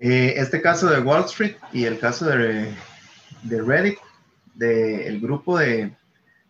Eh, 0.01 0.35
este 0.37 0.61
caso 0.61 0.89
de 0.89 1.01
Wall 1.01 1.25
Street 1.25 1.57
y 1.73 1.85
el 1.85 1.99
caso 1.99 2.27
de, 2.27 2.73
de 3.43 3.63
Reddit, 3.63 3.99
del 4.55 5.15
de 5.15 5.21
grupo 5.21 5.59
de 5.59 5.97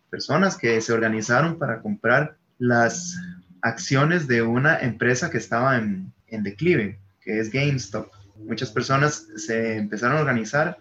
personas 0.09 0.57
que 0.57 0.81
se 0.81 0.93
organizaron 0.93 1.57
para 1.57 1.81
comprar 1.81 2.37
las 2.57 3.17
acciones 3.61 4.27
de 4.27 4.41
una 4.41 4.79
empresa 4.79 5.29
que 5.29 5.37
estaba 5.37 5.77
en, 5.77 6.11
en 6.27 6.43
declive, 6.43 6.99
que 7.21 7.39
es 7.39 7.51
GameStop. 7.51 8.11
Muchas 8.37 8.71
personas 8.71 9.27
se 9.35 9.77
empezaron 9.77 10.17
a 10.17 10.21
organizar 10.21 10.77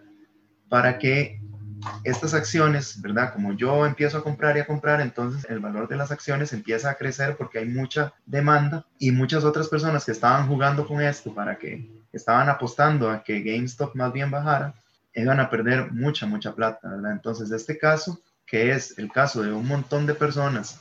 para 0.69 0.99
que 0.99 1.41
estas 2.05 2.35
acciones, 2.35 3.01
¿verdad? 3.01 3.33
Como 3.33 3.53
yo 3.53 3.87
empiezo 3.87 4.19
a 4.19 4.23
comprar 4.23 4.57
y 4.57 4.61
a 4.61 4.67
comprar, 4.67 5.01
entonces 5.01 5.49
el 5.51 5.61
valor 5.61 5.89
de 5.89 5.97
las 5.97 6.11
acciones 6.11 6.53
empieza 6.53 6.91
a 6.91 6.95
crecer 6.95 7.37
porque 7.37 7.59
hay 7.59 7.67
mucha 7.67 8.13
demanda 8.27 8.87
y 8.99 9.11
muchas 9.11 9.45
otras 9.45 9.69
personas 9.69 10.05
que 10.05 10.13
estaban 10.13 10.47
jugando 10.47 10.87
con 10.87 11.01
esto 11.01 11.35
para 11.35 11.59
que 11.59 11.91
estaban 12.13 12.49
apostando 12.49 13.11
a 13.11 13.23
que 13.23 13.43
GameStop 13.43 13.95
más 13.95 14.13
bien 14.13 14.31
bajara, 14.31 14.75
iban 15.15 15.41
a 15.41 15.51
perder 15.51 15.93
mucha, 15.93 16.27
mucha 16.27 16.55
plata, 16.55 16.89
¿verdad? 16.89 17.13
Entonces 17.13 17.51
este 17.51 17.79
caso, 17.79 18.21
que 18.47 18.73
es 18.73 18.99
el 18.99 19.11
caso 19.11 19.43
de 19.43 19.53
un 19.53 19.67
montón 19.67 20.07
de 20.07 20.15
personas 20.15 20.81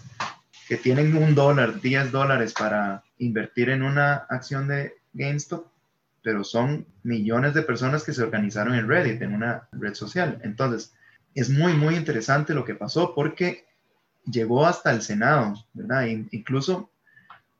que 0.67 0.77
tienen 0.77 1.15
un 1.15 1.33
dólar, 1.33 1.79
10 1.79 2.11
dólares 2.11 2.53
para 2.53 3.03
invertir 3.17 3.69
en 3.69 3.83
una 3.83 4.25
acción 4.29 4.67
de 4.67 4.93
GameStop, 5.13 5.65
pero 6.21 6.43
son 6.43 6.85
millones 7.03 7.53
de 7.53 7.61
personas 7.61 8.03
que 8.03 8.13
se 8.13 8.21
organizaron 8.21 8.75
en 8.75 8.87
Reddit, 8.87 9.21
en 9.21 9.33
una 9.33 9.67
red 9.71 9.93
social. 9.93 10.39
Entonces, 10.43 10.93
es 11.35 11.49
muy, 11.49 11.73
muy 11.73 11.95
interesante 11.95 12.53
lo 12.53 12.65
que 12.65 12.75
pasó 12.75 13.13
porque 13.13 13.65
llegó 14.25 14.65
hasta 14.65 14.91
el 14.91 15.01
Senado, 15.01 15.55
¿verdad? 15.73 16.05
incluso, 16.31 16.89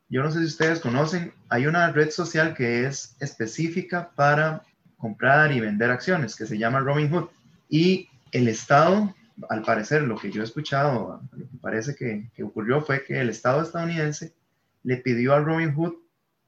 yo 0.10 0.24
no 0.24 0.32
sé 0.32 0.40
si 0.40 0.46
ustedes 0.46 0.80
conocen, 0.80 1.34
hay 1.50 1.68
una 1.68 1.92
red 1.92 2.10
social 2.10 2.54
que 2.54 2.86
es 2.86 3.16
específica 3.20 4.12
para 4.16 4.64
comprar 4.98 5.52
y 5.52 5.60
vender 5.60 5.92
acciones, 5.92 6.36
que 6.36 6.46
se 6.46 6.58
llama 6.58 6.80
Robinhood. 6.80 7.30
Y 7.70 8.10
el 8.32 8.48
Estado, 8.48 9.14
al 9.50 9.62
parecer, 9.62 10.04
lo 10.04 10.18
que 10.18 10.32
yo 10.32 10.42
he 10.42 10.46
escuchado, 10.46 11.22
lo 11.32 11.48
que 11.48 11.58
parece 11.62 11.96
que, 11.96 12.30
que 12.34 12.44
ocurrió 12.44 12.82
fue 12.82 13.04
que 13.04 13.20
el 13.20 13.30
Estado 13.30 13.62
estadounidense 13.62 14.34
le 14.84 14.98
pidió 14.98 15.34
a 15.34 15.40
Robinhood 15.40 15.94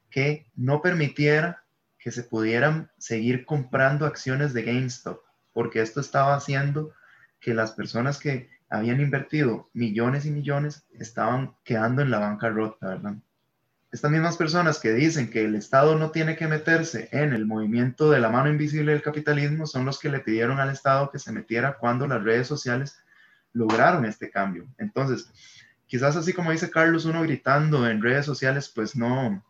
que 0.10 0.48
no 0.56 0.82
permitiera 0.82 1.64
que 2.00 2.12
se 2.12 2.24
pudieran 2.24 2.90
seguir 2.98 3.46
comprando 3.46 4.06
acciones 4.06 4.54
de 4.54 4.64
GameStop, 4.64 5.22
porque 5.54 5.82
esto 5.82 6.00
estaba 6.00 6.36
haciendo 6.36 6.94
que 7.40 7.54
las 7.54 7.72
personas 7.72 8.20
que 8.20 8.50
habían 8.70 9.02
invertido 9.02 9.70
millones 9.74 10.26
y 10.26 10.32
millones 10.32 10.86
estaban 11.00 11.56
quedando 11.64 12.02
en 12.02 12.12
la 12.12 12.20
bancarrota, 12.20 12.88
¿verdad? 12.88 13.16
Estas 13.92 14.12
mismas 14.12 14.38
personas 14.38 14.78
que 14.80 14.94
dicen 14.94 15.32
que 15.32 15.46
el 15.46 15.56
Estado 15.56 15.96
no 15.96 16.12
tiene 16.12 16.36
que 16.36 16.48
meterse 16.48 17.10
en 17.12 17.34
el 17.34 17.48
movimiento 17.48 18.12
de 18.12 18.20
la 18.20 18.30
mano 18.30 18.50
invisible 18.50 18.92
del 18.92 19.02
capitalismo 19.02 19.66
son 19.66 19.86
los 19.86 19.98
que 19.98 20.10
le 20.10 20.20
pidieron 20.20 20.60
al 20.60 20.70
Estado 20.70 21.10
que 21.10 21.18
se 21.18 21.32
metiera 21.32 21.78
cuando 21.78 22.06
las 22.08 22.24
redes 22.24 22.46
sociales 22.46 23.00
lograron 23.52 24.06
este 24.06 24.30
cambio. 24.30 24.68
Entonces, 24.78 25.32
quizás 25.88 26.16
así 26.16 26.34
como 26.34 26.52
dice 26.52 26.70
Carlos, 26.70 27.06
uno 27.06 27.24
gritando 27.24 27.90
en 27.90 28.04
redes 28.04 28.28
sociales, 28.28 28.72
pues 28.74 28.96
no, 28.96 29.44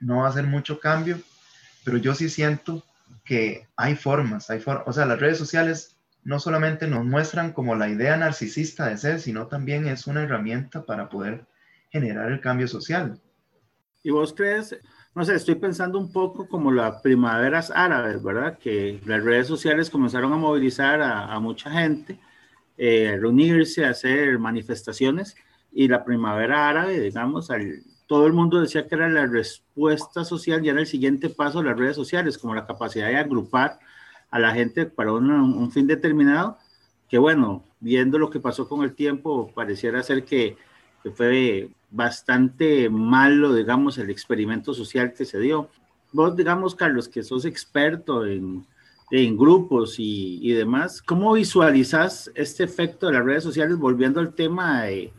no 0.00 0.18
va 0.18 0.26
a 0.26 0.30
hacer 0.30 0.44
mucho 0.44 0.78
cambio, 0.78 1.18
pero 1.82 1.96
yo 1.96 2.14
sí 2.14 2.28
siento 2.28 2.84
que 3.24 3.66
hay 3.76 3.96
formas, 3.96 4.50
hay 4.50 4.60
formas, 4.60 4.84
o 4.86 4.92
sea, 4.92 5.06
las 5.06 5.18
redes 5.18 5.38
sociales 5.38 5.96
no 6.24 6.38
solamente 6.38 6.86
nos 6.86 7.04
muestran 7.04 7.52
como 7.52 7.74
la 7.74 7.88
idea 7.88 8.16
narcisista 8.16 8.86
de 8.86 8.96
ser, 8.96 9.20
sino 9.20 9.46
también 9.46 9.86
es 9.86 10.06
una 10.06 10.22
herramienta 10.22 10.84
para 10.84 11.08
poder 11.08 11.46
generar 11.90 12.30
el 12.30 12.40
cambio 12.40 12.68
social. 12.68 13.20
¿Y 14.02 14.10
vos 14.10 14.32
crees? 14.32 14.76
No 15.14 15.24
sé, 15.24 15.34
estoy 15.34 15.56
pensando 15.56 15.98
un 15.98 16.10
poco 16.10 16.48
como 16.48 16.70
las 16.70 17.02
primaveras 17.02 17.70
árabes, 17.74 18.22
¿verdad? 18.22 18.58
Que 18.58 19.00
las 19.04 19.22
redes 19.22 19.46
sociales 19.46 19.90
comenzaron 19.90 20.32
a 20.32 20.36
movilizar 20.36 21.02
a, 21.02 21.32
a 21.32 21.38
mucha 21.38 21.70
gente, 21.70 22.18
eh, 22.78 23.10
a 23.10 23.16
reunirse, 23.18 23.84
a 23.84 23.90
hacer 23.90 24.38
manifestaciones, 24.38 25.36
y 25.70 25.88
la 25.88 26.04
primavera 26.04 26.68
árabe, 26.68 27.00
digamos, 27.00 27.50
al, 27.50 27.82
todo 28.06 28.26
el 28.26 28.32
mundo 28.32 28.60
decía 28.60 28.86
que 28.86 28.94
era 28.94 29.08
la 29.08 29.26
respuesta 29.26 30.24
social 30.24 30.64
y 30.64 30.68
era 30.68 30.80
el 30.80 30.86
siguiente 30.86 31.30
paso 31.30 31.62
de 31.62 31.70
las 31.70 31.78
redes 31.78 31.96
sociales, 31.96 32.38
como 32.38 32.54
la 32.54 32.66
capacidad 32.66 33.08
de 33.08 33.16
agrupar 33.16 33.78
a 34.32 34.40
la 34.40 34.52
gente 34.52 34.86
para 34.86 35.12
un 35.12 35.70
fin 35.70 35.86
determinado, 35.86 36.58
que 37.08 37.18
bueno, 37.18 37.62
viendo 37.80 38.18
lo 38.18 38.30
que 38.30 38.40
pasó 38.40 38.66
con 38.66 38.82
el 38.82 38.94
tiempo, 38.94 39.52
pareciera 39.54 40.02
ser 40.02 40.24
que, 40.24 40.56
que 41.02 41.10
fue 41.10 41.70
bastante 41.90 42.88
malo, 42.88 43.54
digamos, 43.54 43.98
el 43.98 44.08
experimento 44.08 44.72
social 44.72 45.12
que 45.12 45.26
se 45.26 45.38
dio. 45.38 45.68
Vos, 46.12 46.34
digamos, 46.34 46.74
Carlos, 46.74 47.08
que 47.08 47.22
sos 47.22 47.44
experto 47.44 48.24
en, 48.24 48.66
en 49.10 49.36
grupos 49.36 49.98
y, 49.98 50.38
y, 50.40 50.52
demás, 50.52 51.02
¿cómo 51.02 51.34
visualizas 51.34 52.32
este 52.34 52.64
efecto 52.64 53.08
de 53.08 53.12
las 53.12 53.24
redes 53.24 53.44
sociales 53.44 53.76
volviendo 53.76 54.18
al 54.18 54.34
tema 54.34 54.84
de 54.84 55.12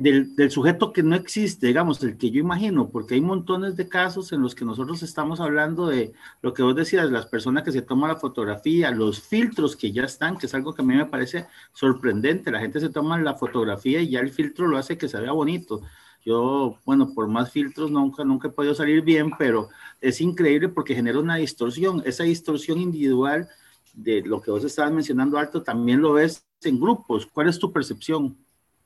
del, 0.00 0.34
del, 0.34 0.50
sujeto 0.50 0.92
que 0.92 1.02
no 1.02 1.14
existe, 1.14 1.66
digamos, 1.66 2.02
el 2.02 2.16
que 2.16 2.30
yo 2.30 2.40
imagino, 2.40 2.88
porque 2.88 3.14
hay 3.14 3.20
montones 3.20 3.76
de 3.76 3.88
casos 3.88 4.32
en 4.32 4.42
los 4.42 4.54
que 4.54 4.64
nosotros 4.64 5.02
estamos 5.02 5.40
hablando 5.40 5.86
de 5.86 6.12
lo 6.42 6.54
que 6.54 6.62
vos 6.62 6.74
decías, 6.74 7.10
las 7.10 7.26
personas 7.26 7.62
que 7.62 7.72
se 7.72 7.82
toman 7.82 8.08
la 8.10 8.16
fotografía, 8.16 8.90
los 8.90 9.20
filtros 9.20 9.76
que 9.76 9.92
ya 9.92 10.04
están, 10.04 10.38
que 10.38 10.46
es 10.46 10.54
algo 10.54 10.74
que 10.74 10.82
a 10.82 10.84
mí 10.84 10.94
me 10.94 11.06
parece 11.06 11.46
sorprendente, 11.72 12.50
la 12.50 12.60
gente 12.60 12.80
se 12.80 12.88
toma 12.88 13.20
la 13.20 13.34
fotografía 13.34 14.00
y 14.00 14.10
ya 14.10 14.20
el 14.20 14.30
filtro 14.30 14.66
lo 14.66 14.78
hace 14.78 14.98
que 14.98 15.08
se 15.08 15.20
vea 15.20 15.32
bonito. 15.32 15.82
Yo, 16.24 16.78
bueno, 16.84 17.14
por 17.14 17.28
más 17.28 17.50
filtros 17.50 17.90
nunca, 17.90 18.24
nunca 18.24 18.48
he 18.48 18.50
podido 18.50 18.74
salir 18.74 19.02
bien, 19.02 19.30
pero 19.38 19.68
es 20.00 20.20
increíble 20.20 20.68
porque 20.68 20.94
genera 20.94 21.18
una 21.18 21.36
distorsión, 21.36 22.02
esa 22.04 22.24
distorsión 22.24 22.78
individual 22.78 23.48
de 23.94 24.22
lo 24.22 24.40
que 24.40 24.50
vos 24.50 24.64
estabas 24.64 24.92
mencionando, 24.92 25.38
Alto, 25.38 25.62
también 25.62 26.00
lo 26.00 26.14
ves 26.14 26.44
en 26.62 26.80
grupos. 26.80 27.26
¿Cuál 27.26 27.48
es 27.48 27.58
tu 27.58 27.72
percepción? 27.72 28.36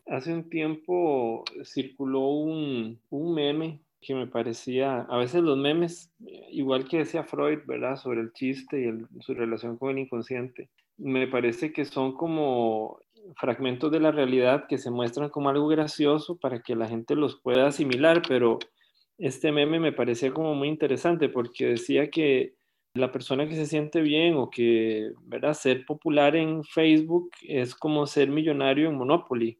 Hace 0.06 0.34
un 0.34 0.50
tiempo 0.50 1.44
circuló 1.64 2.28
un, 2.28 3.00
un, 3.10 3.34
meme 3.34 3.80
que 4.00 4.14
me 4.14 4.26
parecía, 4.26 5.00
a 5.00 5.16
veces 5.16 5.42
los 5.42 5.56
memes, 5.56 6.12
igual 6.50 6.86
que 6.86 6.98
decía 6.98 7.24
Freud, 7.24 7.60
¿verdad? 7.66 7.96
Sobre 7.96 8.20
el 8.20 8.32
chiste 8.32 8.80
y 8.80 9.22
su 9.22 9.32
relación 9.32 9.78
con 9.78 9.90
el 9.90 10.00
inconsciente, 10.00 10.68
me 10.98 11.26
parece 11.26 11.72
que 11.72 11.86
son 11.86 12.14
como 12.14 12.98
fragmentos 13.36 13.90
de 13.90 14.00
la 14.00 14.12
realidad 14.12 14.66
que 14.68 14.76
se 14.76 14.90
muestran 14.90 15.30
como 15.30 15.48
algo 15.48 15.68
gracioso 15.68 16.36
para 16.36 16.60
que 16.60 16.76
la 16.76 16.86
gente 16.86 17.14
los 17.14 17.40
pueda 17.40 17.66
asimilar, 17.66 18.20
pero 18.28 18.58
este 19.16 19.52
meme 19.52 19.80
me 19.80 19.92
parecía 19.92 20.32
como 20.32 20.54
muy 20.54 20.68
interesante 20.68 21.28
porque 21.30 21.66
decía 21.66 22.10
que 22.10 22.54
la 22.94 23.10
persona 23.10 23.48
que 23.48 23.56
se 23.56 23.66
siente 23.66 24.02
bien 24.02 24.36
o 24.36 24.50
que, 24.50 25.10
¿verdad? 25.22 25.54
Ser 25.54 25.84
popular 25.84 26.36
en 26.36 26.62
Facebook 26.62 27.30
es 27.42 27.74
como 27.74 28.06
ser 28.06 28.28
millonario 28.28 28.88
en 28.88 28.96
Monopoly 28.96 29.58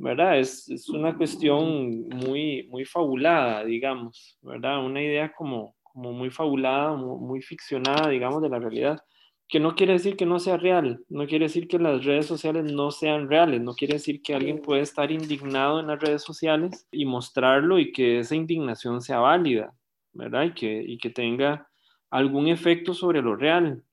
¿verdad? 0.00 0.38
Es, 0.38 0.68
es, 0.70 0.88
una 0.88 1.14
cuestión 1.14 2.08
muy, 2.08 2.66
muy 2.70 2.84
fabulada, 2.86 3.64
digamos, 3.64 4.38
¿verdad? 4.40 4.84
Una 4.84 5.02
idea 5.02 5.32
como, 5.32 5.76
como 5.82 6.12
muy 6.12 6.30
fabulada, 6.30 6.96
muy, 6.96 7.42
ficcionada, 7.42 8.08
digamos, 8.08 8.40
de 8.42 8.48
la 8.48 8.58
realidad, 8.58 8.98
que 9.46 9.60
no 9.60 9.74
quiere 9.74 9.94
decir 9.94 10.16
que 10.16 10.24
no 10.24 10.38
sea 10.38 10.56
real, 10.56 11.04
no 11.08 11.26
quiere 11.26 11.46
decir 11.46 11.68
que 11.68 11.78
las 11.78 12.02
redes 12.04 12.24
sociales 12.24 12.72
no 12.72 12.90
sean 12.90 13.28
reales, 13.28 13.60
no 13.60 13.74
quiere 13.74 13.94
decir 13.94 14.22
que 14.22 14.34
alguien 14.34 14.62
puede 14.62 14.80
estar 14.80 15.10
indignado 15.10 15.80
en 15.80 15.88
las 15.88 16.00
redes 16.00 16.22
sociales 16.22 16.86
y 16.90 17.04
mostrarlo 17.04 17.78
y 17.78 17.92
que 17.92 18.20
esa 18.20 18.34
indignación 18.34 19.02
sea 19.02 19.18
válida, 19.18 19.74
¿verdad? 20.14 20.44
Y 20.44 20.54
que, 20.54 20.82
y 20.82 20.96
que 20.98 21.10
tenga 21.10 21.68
algún 22.10 22.48
efecto 22.48 22.94
sobre 22.94 23.20
lo 23.20 23.36
real, 23.36 23.84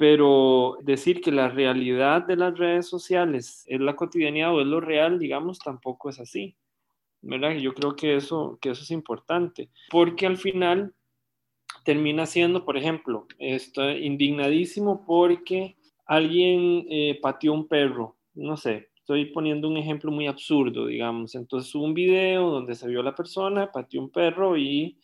pero 0.00 0.78
decir 0.80 1.20
que 1.20 1.30
la 1.30 1.50
realidad 1.50 2.26
de 2.26 2.34
las 2.34 2.56
redes 2.56 2.88
sociales 2.88 3.64
es 3.66 3.80
la 3.80 3.96
cotidianidad 3.96 4.54
o 4.54 4.62
es 4.62 4.66
lo 4.66 4.80
real, 4.80 5.18
digamos, 5.18 5.58
tampoco 5.58 6.08
es 6.08 6.18
así. 6.18 6.56
¿verdad? 7.20 7.52
Yo 7.56 7.74
creo 7.74 7.94
que 7.96 8.16
eso, 8.16 8.58
que 8.62 8.70
eso 8.70 8.82
es 8.82 8.90
importante, 8.92 9.68
porque 9.90 10.24
al 10.24 10.38
final 10.38 10.94
termina 11.84 12.24
siendo, 12.24 12.64
por 12.64 12.78
ejemplo, 12.78 13.26
estoy 13.38 14.06
indignadísimo 14.06 15.04
porque 15.04 15.76
alguien 16.06 16.86
eh, 16.88 17.18
pateó 17.20 17.52
un 17.52 17.68
perro, 17.68 18.16
no 18.32 18.56
sé, 18.56 18.88
estoy 18.96 19.26
poniendo 19.26 19.68
un 19.68 19.76
ejemplo 19.76 20.10
muy 20.10 20.28
absurdo, 20.28 20.86
digamos. 20.86 21.34
Entonces 21.34 21.74
hubo 21.74 21.84
un 21.84 21.92
video 21.92 22.48
donde 22.48 22.74
se 22.74 22.88
vio 22.88 23.00
a 23.00 23.04
la 23.04 23.14
persona, 23.14 23.70
pateó 23.70 24.00
un 24.00 24.08
perro 24.08 24.56
y 24.56 24.96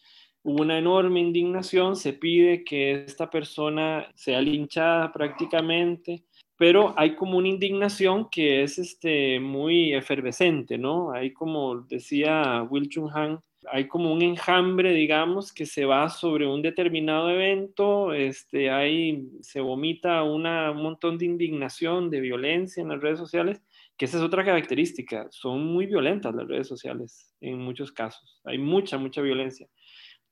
una 0.47 0.79
enorme 0.79 1.19
indignación, 1.19 1.97
se 1.97 2.13
pide 2.13 2.63
que 2.63 3.05
esta 3.05 3.29
persona 3.29 4.07
sea 4.15 4.41
linchada 4.41 5.13
prácticamente, 5.13 6.23
pero 6.57 6.95
hay 6.97 7.17
como 7.17 7.37
una 7.39 7.49
indignación 7.49 8.29
que 8.31 8.63
es 8.63 8.79
este, 8.79 9.41
muy 9.41 9.93
efervescente, 9.93 10.79
¿no? 10.79 11.11
Hay 11.11 11.33
como 11.33 11.81
decía 11.81 12.63
Will 12.71 12.89
Chung 12.89 13.11
Han, 13.13 13.41
hay 13.73 13.89
como 13.89 14.13
un 14.13 14.23
enjambre, 14.23 14.93
digamos, 14.93 15.53
que 15.53 15.67
se 15.67 15.85
va 15.85 16.09
sobre 16.09 16.47
un 16.47 16.63
determinado 16.63 17.29
evento, 17.29 18.13
este, 18.13 18.71
hay, 18.71 19.27
se 19.41 19.61
vomita 19.61 20.23
una, 20.23 20.71
un 20.71 20.83
montón 20.83 21.19
de 21.19 21.25
indignación, 21.25 22.09
de 22.09 22.21
violencia 22.21 22.81
en 22.81 22.91
las 22.91 23.01
redes 23.01 23.19
sociales, 23.19 23.61
que 23.97 24.05
esa 24.05 24.19
es 24.19 24.23
otra 24.23 24.45
característica, 24.45 25.27
son 25.31 25.67
muy 25.67 25.87
violentas 25.87 26.35
las 26.37 26.47
redes 26.47 26.69
sociales 26.69 27.35
en 27.41 27.59
muchos 27.59 27.91
casos, 27.91 28.41
hay 28.45 28.59
mucha, 28.59 28.97
mucha 28.97 29.21
violencia. 29.23 29.67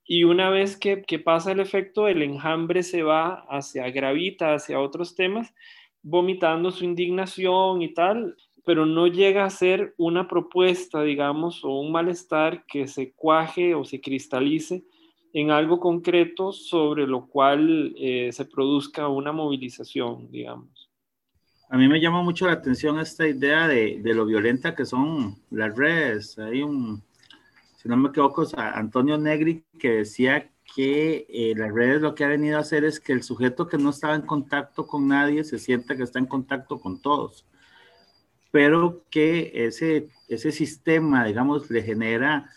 Y 0.07 0.25
una 0.25 0.51
vez 0.51 0.77
que, 0.77 1.03
pasa 1.19 1.53
el 1.53 1.61
efecto, 1.61 2.09
el 2.09 2.23
enjambre 2.23 2.83
se 2.83 3.03
va 3.03 3.47
hacia, 3.49 3.89
gravita 3.91 4.55
hacia 4.55 4.81
otros 4.81 5.15
temas, 5.15 5.55
vomitando 6.03 6.71
su 6.71 6.85
indignación 6.85 7.81
y 7.81 7.95
tal, 7.95 8.37
pero 8.67 8.85
no 8.85 9.07
llega 9.07 9.45
a 9.45 9.51
ser 9.51 9.95
una 9.97 10.29
propuesta, 10.29 11.03
digamos, 11.03 11.65
o 11.65 11.81
un 11.81 11.91
malestar 11.91 12.65
que 12.67 12.87
se 12.87 13.13
cuaje 13.13 13.75
o 13.75 13.85
se 13.85 14.01
cristalice 14.01 14.85
en 15.33 15.51
algo 15.51 15.81
concreto 15.81 16.53
sobre 16.53 17.07
lo 17.07 17.27
cual 17.27 17.95
eh, 17.99 18.31
se 18.33 18.45
produzca 18.45 19.09
una 19.09 19.33
movilización, 19.33 20.31
digamos. 20.31 20.91
A 21.71 21.79
mí 21.79 21.89
me 21.89 22.01
llama 22.01 22.23
mucho 22.23 22.47
la 22.47 22.53
atención 22.53 23.01
esta 23.01 23.27
idea 23.27 23.67
de, 23.67 24.01
de 24.01 24.15
lo 24.15 24.27
violenta 24.27 24.75
que 24.75 24.85
son 24.85 25.35
las 25.51 25.75
redes. 25.77 26.39
Hay 26.39 26.63
un, 26.63 27.03
si 27.85 27.91
no 27.91 27.99
me 27.99 28.09
equivoco, 28.09 28.47
Antonio 28.57 29.19
Negri, 29.19 29.62
que 29.79 29.91
decía 29.91 30.50
que 30.75 31.26
eh, 31.29 31.53
las 31.55 31.71
redes 31.71 32.00
lo 32.00 32.14
que 32.14 32.25
ha 32.25 32.29
venido 32.29 32.57
a 32.57 32.62
hacer 32.62 32.83
es 32.83 32.99
que 32.99 33.12
el 33.12 33.23
sujeto 33.23 33.69
que 33.69 33.76
no 33.76 33.91
estaba 33.91 34.14
en 34.14 34.23
contacto 34.23 34.87
con 34.87 35.07
nadie 35.07 35.45
se 35.45 35.59
sienta 35.59 35.95
que 35.95 36.03
está 36.03 36.19
en 36.19 36.25
contacto 36.25 36.81
con 36.81 37.03
todos, 37.03 37.45
pero 38.50 39.05
que 39.11 39.53
ese, 39.55 40.09
ese 40.29 40.50
sistema, 40.50 41.26
digamos, 41.26 41.71
le 41.71 41.83
genera 41.83 42.49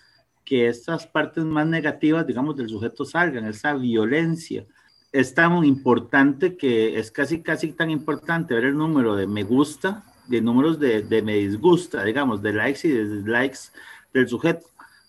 que 0.45 0.69
estas 0.69 1.05
partes 1.05 1.43
más 1.43 1.67
negativas, 1.67 2.25
digamos, 2.25 2.55
del 2.55 2.69
sujeto 2.69 3.03
salgan, 3.03 3.43
esa 3.47 3.73
violencia. 3.73 4.65
Es 5.11 5.33
tan 5.33 5.61
importante 5.65 6.55
que 6.55 6.97
es 6.97 7.11
casi, 7.11 7.41
casi 7.41 7.73
tan 7.73 7.89
importante 7.91 8.53
ver 8.53 8.63
el 8.63 8.77
número 8.77 9.17
de 9.17 9.27
me 9.27 9.43
gusta, 9.43 10.05
de 10.29 10.39
números 10.39 10.79
de, 10.79 11.01
de 11.01 11.21
me 11.21 11.33
disgusta, 11.33 12.05
digamos, 12.05 12.41
de 12.41 12.53
likes 12.53 12.87
y 12.87 12.91
de 12.91 13.09
dislikes 13.09 13.73
del 14.13 14.29
sujeto 14.29 14.65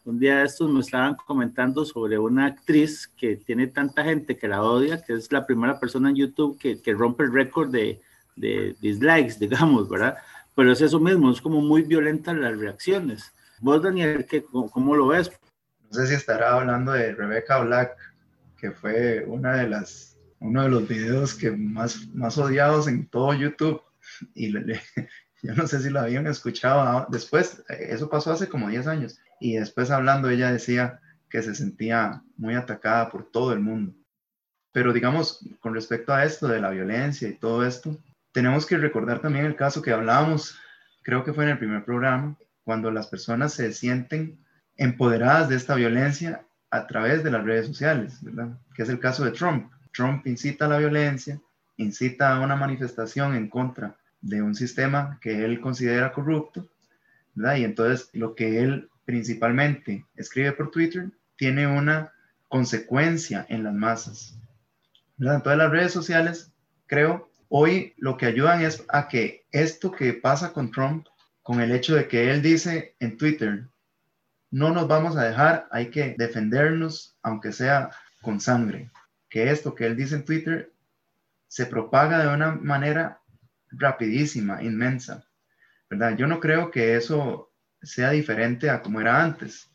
un 0.09 0.19
día 0.19 0.39
de 0.39 0.47
estos 0.47 0.71
me 0.71 0.81
estaban 0.81 1.17
comentando 1.17 1.85
sobre 1.85 2.19
una 2.19 2.47
actriz 2.47 3.07
que 3.09 3.37
tiene 3.37 3.67
tanta 3.67 4.05
gente 4.05 4.39
que 4.39 4.49
la 4.49 4.63
odia, 4.63 5.03
que 5.03 5.13
es 5.13 5.31
la 5.31 5.47
primera 5.47 5.79
persona 5.79 6.09
en 6.09 6.17
YouTube 6.17 6.59
que, 6.59 6.81
que 6.81 6.95
rompe 6.95 7.25
el 7.25 7.33
récord 7.33 7.71
de, 7.71 8.01
de, 8.35 8.75
dislikes, 8.81 9.35
digamos, 9.41 9.87
¿verdad? 9.87 10.17
Pero 10.55 10.73
es 10.73 10.81
eso 10.81 10.99
mismo, 10.99 11.31
es 11.31 11.43
como 11.43 11.61
muy 11.61 11.83
violenta 11.83 12.33
las 12.33 12.59
reacciones. 12.59 13.33
Vos, 13.61 13.83
Daniel, 13.83 14.25
¿qué, 14.25 14.43
cómo, 14.43 14.97
lo 14.97 15.09
ves? 15.09 15.31
No 15.91 15.93
sé 15.93 16.07
si 16.07 16.15
estará 16.15 16.55
hablando 16.55 16.93
de 16.93 17.13
Rebecca 17.13 17.61
Black, 17.61 17.95
que 18.57 18.71
fue 18.71 19.25
una 19.27 19.57
de 19.57 19.69
las, 19.69 20.17
uno 20.41 20.63
de 20.63 20.71
los 20.71 20.89
videos 20.89 21.35
que 21.35 21.51
más, 21.51 22.09
más 22.15 22.39
odiados 22.39 22.89
en 22.89 23.07
todo 23.09 23.35
YouTube. 23.35 23.83
Y 24.35 24.53
le, 24.53 24.81
yo 25.43 25.55
no 25.55 25.67
sé 25.67 25.81
si 25.81 25.91
lo 25.91 26.01
habían 26.01 26.27
escuchado 26.27 27.07
después, 27.11 27.63
eso 27.69 28.09
pasó 28.09 28.33
hace 28.33 28.49
como 28.49 28.71
10 28.71 28.87
años 28.87 29.21
y 29.41 29.57
después 29.57 29.91
hablando 29.91 30.29
ella 30.29 30.53
decía 30.53 31.01
que 31.29 31.43
se 31.43 31.55
sentía 31.55 32.23
muy 32.37 32.55
atacada 32.55 33.11
por 33.11 33.31
todo 33.31 33.53
el 33.53 33.61
mundo. 33.61 33.95
Pero 34.73 34.93
digamos, 34.93 35.45
con 35.61 35.75
respecto 35.75 36.13
a 36.13 36.25
esto 36.25 36.47
de 36.49 36.61
la 36.61 36.71
violencia 36.71 37.29
y 37.29 37.35
todo 37.35 37.67
esto, 37.67 37.97
tenemos 38.33 38.67
que 38.67 38.77
recordar 38.77 39.21
también 39.21 39.45
el 39.45 39.57
caso 39.57 39.83
que 39.83 39.93
hablábamos, 39.93 40.59
creo 41.03 41.25
que 41.25 41.33
fue 41.33 41.45
en 41.45 41.51
el 41.51 41.59
primer 41.59 41.85
programa, 41.85 42.37
cuando 42.65 42.91
las 42.91 43.07
personas 43.07 43.55
se 43.55 43.73
sienten 43.73 44.39
empoderadas 44.77 45.49
de 45.49 45.57
esta 45.57 45.75
violencia 45.75 46.45
a 46.71 46.87
través 46.87 47.25
de 47.25 47.31
las 47.31 47.45
redes 47.45 47.67
sociales, 47.67 48.23
¿verdad? 48.23 48.59
Que 48.75 48.83
es 48.83 48.89
el 48.89 49.01
caso 49.01 49.25
de 49.25 49.33
Trump. 49.33 49.73
Trump 49.93 50.27
incita 50.27 50.67
a 50.67 50.69
la 50.69 50.79
violencia, 50.79 51.41
incita 51.77 52.37
a 52.37 52.41
una 52.41 52.57
manifestación 52.57 53.35
en 53.35 53.49
contra 53.49 53.97
de 54.21 54.43
un 54.43 54.55
sistema 54.55 55.19
que 55.21 55.45
él 55.45 55.61
considera 55.61 56.13
corrupto, 56.13 56.69
¿verdad? 57.35 57.57
Y 57.57 57.65
entonces 57.65 58.11
lo 58.13 58.35
que 58.35 58.63
él 58.63 58.89
principalmente 59.09 60.05
escribe 60.17 60.53
por 60.53 60.71
Twitter, 60.71 61.11
tiene 61.37 61.67
una 61.67 62.13
consecuencia 62.47 63.47
en 63.49 63.65
las 63.65 63.73
masas. 63.73 64.39
En 65.19 65.43
todas 65.43 65.57
las 65.57 65.71
redes 65.71 65.93
sociales, 65.93 66.53
creo, 66.85 67.33
hoy 67.49 67.95
lo 67.97 68.19
que 68.19 68.27
ayudan 68.27 68.61
es 68.61 68.85
a 68.91 69.09
que 69.09 69.47
esto 69.51 69.93
que 69.93 70.13
pasa 70.13 70.53
con 70.53 70.71
Trump 70.71 71.07
con 71.43 71.63
el 71.63 71.73
hecho 71.73 71.95
de 71.95 72.07
que 72.07 72.31
él 72.31 72.43
dice 72.43 72.97
en 73.01 73.17
Twitter, 73.17 73.69
no 74.51 74.75
nos 74.75 74.87
vamos 74.87 75.17
a 75.17 75.25
dejar, 75.25 75.67
hay 75.71 75.87
que 75.87 76.15
defendernos, 76.19 77.17
aunque 77.23 77.53
sea 77.53 77.89
con 78.21 78.43
sangre. 78.43 78.91
Que 79.31 79.51
esto 79.51 79.75
que 79.75 79.87
él 79.87 79.97
dice 79.97 80.17
en 80.17 80.27
Twitter 80.27 80.71
se 81.47 81.65
propaga 81.65 82.19
de 82.19 82.35
una 82.35 82.51
manera 82.57 83.23
rapidísima, 83.71 84.63
inmensa, 84.63 85.25
¿verdad? 85.89 86.15
Yo 86.15 86.27
no 86.27 86.41
creo 86.41 86.71
que 86.71 86.95
eso 86.95 87.48
sea 87.83 88.11
diferente 88.11 88.71
a 88.71 88.83
como 88.83 89.01
era 89.01 89.23
antes, 89.23 89.71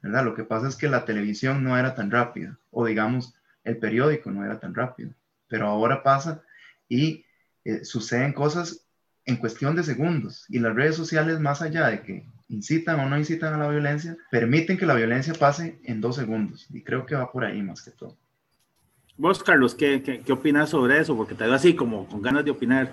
¿verdad? 0.00 0.24
Lo 0.24 0.34
que 0.34 0.44
pasa 0.44 0.68
es 0.68 0.76
que 0.76 0.88
la 0.88 1.04
televisión 1.04 1.62
no 1.62 1.78
era 1.78 1.94
tan 1.94 2.10
rápida, 2.10 2.58
o 2.70 2.86
digamos, 2.86 3.34
el 3.64 3.78
periódico 3.78 4.30
no 4.30 4.44
era 4.44 4.58
tan 4.58 4.74
rápido, 4.74 5.12
pero 5.48 5.66
ahora 5.66 6.02
pasa 6.02 6.42
y 6.88 7.24
eh, 7.64 7.84
suceden 7.84 8.32
cosas 8.32 8.86
en 9.24 9.36
cuestión 9.36 9.76
de 9.76 9.84
segundos, 9.84 10.46
y 10.48 10.58
las 10.58 10.74
redes 10.74 10.96
sociales, 10.96 11.38
más 11.38 11.62
allá 11.62 11.86
de 11.86 12.02
que 12.02 12.26
incitan 12.48 12.98
o 12.98 13.08
no 13.08 13.16
incitan 13.16 13.54
a 13.54 13.58
la 13.58 13.68
violencia, 13.68 14.16
permiten 14.30 14.76
que 14.76 14.86
la 14.86 14.94
violencia 14.94 15.32
pase 15.32 15.78
en 15.84 16.00
dos 16.00 16.16
segundos, 16.16 16.66
y 16.70 16.82
creo 16.82 17.06
que 17.06 17.14
va 17.14 17.30
por 17.30 17.44
ahí 17.44 17.62
más 17.62 17.82
que 17.82 17.92
todo. 17.92 18.16
Vos, 19.16 19.42
Carlos, 19.42 19.74
¿qué, 19.74 20.02
qué, 20.02 20.32
opinas 20.32 20.70
sobre 20.70 20.98
eso? 20.98 21.16
Porque 21.16 21.34
te 21.34 21.44
veo 21.44 21.54
así 21.54 21.76
como 21.76 22.08
con 22.08 22.22
ganas 22.22 22.44
de 22.44 22.50
opinar. 22.50 22.92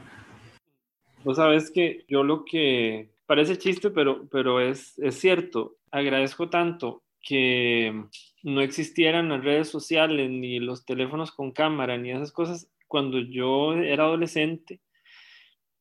Vos 1.23 1.37
sabes 1.37 1.71
que 1.71 2.05
yo 2.07 2.23
lo 2.23 2.45
que 2.45 3.09
parece 3.29 3.59
chiste, 3.59 3.91
pero, 3.91 4.27
pero 4.27 4.59
es, 4.59 4.97
es 4.97 5.19
cierto. 5.19 5.75
Agradezco 5.91 6.49
tanto 6.49 7.03
que 7.21 8.05
no 8.41 8.61
existieran 8.61 9.29
las 9.29 9.43
redes 9.43 9.69
sociales, 9.69 10.31
ni 10.31 10.59
los 10.59 10.83
teléfonos 10.83 11.31
con 11.31 11.51
cámara, 11.51 11.95
ni 11.95 12.09
esas 12.09 12.31
cosas 12.31 12.71
cuando 12.87 13.19
yo 13.19 13.73
era 13.75 14.05
adolescente, 14.05 14.81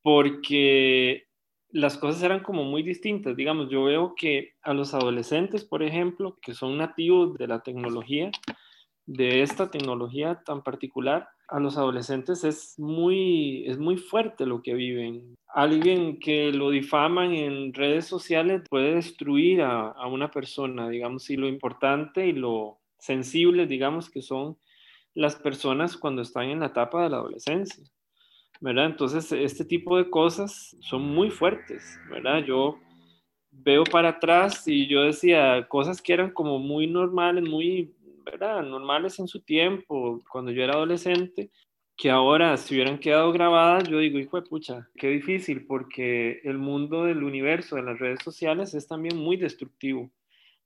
porque 0.03 1.27
las 1.71 1.97
cosas 1.97 2.23
eran 2.23 2.41
como 2.41 2.65
muy 2.65 2.83
distintas. 2.83 3.35
Digamos, 3.35 3.71
yo 3.71 3.85
veo 3.85 4.15
que 4.15 4.53
a 4.61 4.75
los 4.75 4.93
adolescentes, 4.93 5.65
por 5.65 5.83
ejemplo, 5.83 6.37
que 6.43 6.53
son 6.53 6.77
nativos 6.77 7.39
de 7.39 7.47
la 7.47 7.63
tecnología, 7.63 8.31
de 9.07 9.41
esta 9.41 9.71
tecnología 9.71 10.43
tan 10.45 10.63
particular, 10.63 11.27
a 11.49 11.61
los 11.61 11.77
adolescentes 11.77 12.45
es 12.45 12.79
muy, 12.79 13.67
es 13.67 13.79
muy 13.79 13.97
fuerte 13.97 14.47
lo 14.47 14.63
que 14.63 14.75
viven. 14.75 15.35
Alguien 15.49 16.19
que 16.19 16.53
lo 16.53 16.71
difaman 16.71 17.33
en 17.33 17.73
redes 17.73 18.07
sociales 18.07 18.63
puede 18.69 18.95
destruir 18.97 19.63
a, 19.63 19.89
a 19.89 20.07
una 20.07 20.31
persona, 20.31 20.89
digamos, 20.89 21.29
y 21.31 21.37
lo 21.37 21.49
importante 21.49 22.27
y 22.27 22.33
lo 22.33 22.79
sensible, 22.99 23.67
digamos, 23.67 24.11
que 24.11 24.23
son 24.23 24.59
las 25.15 25.37
personas 25.37 25.97
cuando 25.97 26.23
están 26.23 26.45
en 26.51 26.61
la 26.61 26.67
etapa 26.67 27.03
de 27.03 27.11
la 27.11 27.17
adolescencia. 27.17 27.85
¿verdad? 28.61 28.87
Entonces, 28.87 29.31
este 29.33 29.65
tipo 29.65 29.97
de 29.97 30.11
cosas 30.11 30.77
son 30.81 31.03
muy 31.03 31.31
fuertes, 31.31 31.99
¿verdad? 32.11 32.45
Yo 32.45 32.79
veo 33.51 33.85
para 33.85 34.11
atrás 34.11 34.67
y 34.67 34.87
yo 34.87 35.03
decía 35.03 35.67
cosas 35.69 36.03
que 36.03 36.13
eran 36.13 36.31
como 36.33 36.59
muy 36.59 36.87
normales, 36.87 37.49
muy 37.49 37.95
¿verdad? 38.31 38.63
normales 38.63 39.19
en 39.19 39.29
su 39.29 39.41
tiempo, 39.41 40.23
cuando 40.31 40.51
yo 40.51 40.63
era 40.63 40.75
adolescente, 40.75 41.51
que 41.97 42.11
ahora 42.11 42.57
si 42.57 42.75
hubieran 42.75 42.99
quedado 42.99 43.33
grabadas, 43.33 43.89
yo 43.89 43.99
digo, 43.99 44.19
hijo 44.19 44.41
de 44.41 44.47
pucha, 44.47 44.89
qué 44.97 45.09
difícil, 45.09 45.67
porque 45.67 46.41
el 46.45 46.59
mundo 46.59 47.05
del 47.05 47.25
universo, 47.25 47.77
de 47.77 47.83
las 47.83 47.99
redes 47.99 48.21
sociales, 48.23 48.75
es 48.75 48.87
también 48.87 49.17
muy 49.17 49.37
destructivo 49.37 50.11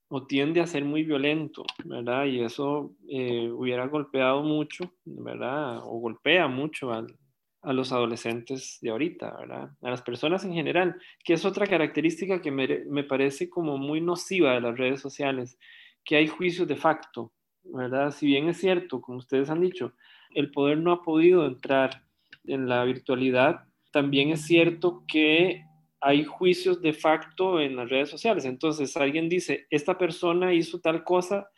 o 0.09 0.26
tiende 0.26 0.61
a 0.61 0.66
ser 0.66 0.85
muy 0.85 1.04
violento, 1.04 1.64
¿verdad? 1.85 2.26
Y 2.26 2.42
eso 2.42 2.95
eh, 3.09 3.50
hubiera 3.50 3.87
golpeado 3.87 4.42
mucho, 4.42 4.92
¿verdad? 5.07 5.78
O 5.85 6.00
golpea 6.00 6.49
mucho 6.49 6.92
a 6.92 7.73
los 7.73 7.92
adolescentes 7.92 8.76
de 8.83 8.90
ahorita, 8.90 9.35
¿verdad? 9.38 9.71
A 9.81 9.90
las 9.90 10.02
personas 10.02 10.45
en 10.45 10.52
general, 10.52 11.00
que 11.25 11.33
es 11.33 11.47
otra 11.47 11.66
característica 11.66 12.42
que 12.42 12.50
me, 12.50 12.81
me 12.90 13.04
parece 13.04 13.49
como 13.49 13.78
muy 13.78 14.02
nociva 14.02 14.52
de 14.52 14.61
las 14.61 14.76
redes 14.76 15.00
sociales, 15.00 15.59
que 16.04 16.16
hay 16.16 16.26
juicios 16.26 16.69
de 16.69 16.76
facto, 16.76 17.33
¿verdad? 17.64 18.11
Si 18.11 18.26
bien 18.26 18.49
es 18.49 18.59
cierto, 18.59 19.00
como 19.00 19.19
ustedes 19.19 19.50
han 19.50 19.61
dicho, 19.61 19.92
el 20.35 20.50
poder 20.50 20.78
no 20.78 20.93
ha 20.93 21.02
podido 21.02 21.47
entrar 21.47 22.02
en 22.45 22.69
la 22.69 22.84
virtualidad, 22.84 23.65
también 23.93 24.30
es 24.30 24.43
cierto 24.43 25.04
que 25.06 25.65
hay 26.00 26.25
juicios 26.25 26.82
de 26.82 26.93
facto 26.93 27.60
en 27.60 27.76
las 27.76 27.89
redes 27.89 28.10
sociales. 28.10 28.45
Entonces, 28.45 28.97
alguien 28.97 29.28
dice, 29.28 29.67
esta 29.71 29.97
persona 29.97 30.52
hizo 30.52 30.80
tal 30.80 31.04
cosa 31.04 31.49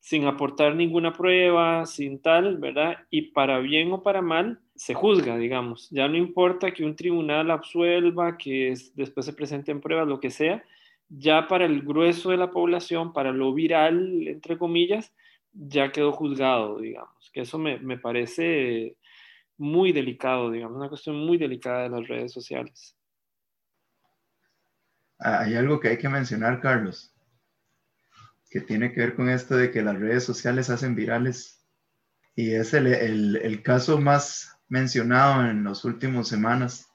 sin 0.00 0.26
aportar 0.26 0.74
ninguna 0.74 1.12
prueba, 1.12 1.86
sin 1.86 2.20
tal, 2.20 2.58
¿verdad? 2.58 2.98
Y 3.08 3.32
para 3.32 3.60
bien 3.60 3.92
o 3.92 4.02
para 4.02 4.20
mal, 4.20 4.60
se 4.74 4.92
juzga, 4.92 5.38
digamos. 5.38 5.88
Ya 5.90 6.08
no 6.08 6.16
importa 6.16 6.72
que 6.72 6.84
un 6.84 6.96
tribunal 6.96 7.50
absuelva, 7.50 8.36
que 8.36 8.74
después 8.96 9.24
se 9.24 9.32
presenten 9.32 9.80
pruebas, 9.80 10.08
lo 10.08 10.20
que 10.20 10.30
sea, 10.30 10.62
ya 11.08 11.46
para 11.46 11.64
el 11.64 11.82
grueso 11.82 12.30
de 12.30 12.36
la 12.36 12.50
población, 12.50 13.12
para 13.12 13.32
lo 13.32 13.54
viral, 13.54 14.26
entre 14.26 14.58
comillas, 14.58 15.14
ya 15.54 15.90
quedó 15.92 16.12
juzgado, 16.12 16.78
digamos, 16.80 17.30
que 17.32 17.42
eso 17.42 17.58
me, 17.58 17.78
me 17.78 17.98
parece 17.98 18.96
muy 19.56 19.92
delicado, 19.92 20.50
digamos, 20.50 20.76
una 20.76 20.88
cuestión 20.88 21.16
muy 21.16 21.38
delicada 21.38 21.84
de 21.84 21.90
las 21.90 22.08
redes 22.08 22.32
sociales. 22.32 22.96
Ah, 25.18 25.40
hay 25.40 25.54
algo 25.54 25.78
que 25.78 25.88
hay 25.88 25.98
que 25.98 26.08
mencionar, 26.08 26.60
Carlos, 26.60 27.14
que 28.50 28.60
tiene 28.60 28.92
que 28.92 29.00
ver 29.00 29.14
con 29.14 29.28
esto 29.28 29.56
de 29.56 29.70
que 29.70 29.82
las 29.82 29.98
redes 29.98 30.24
sociales 30.24 30.70
hacen 30.70 30.94
virales 30.94 31.64
y 32.34 32.52
es 32.52 32.74
el, 32.74 32.88
el, 32.88 33.36
el 33.36 33.62
caso 33.62 34.00
más 34.00 34.58
mencionado 34.68 35.48
en 35.48 35.62
las 35.62 35.84
últimas 35.84 36.26
semanas 36.26 36.88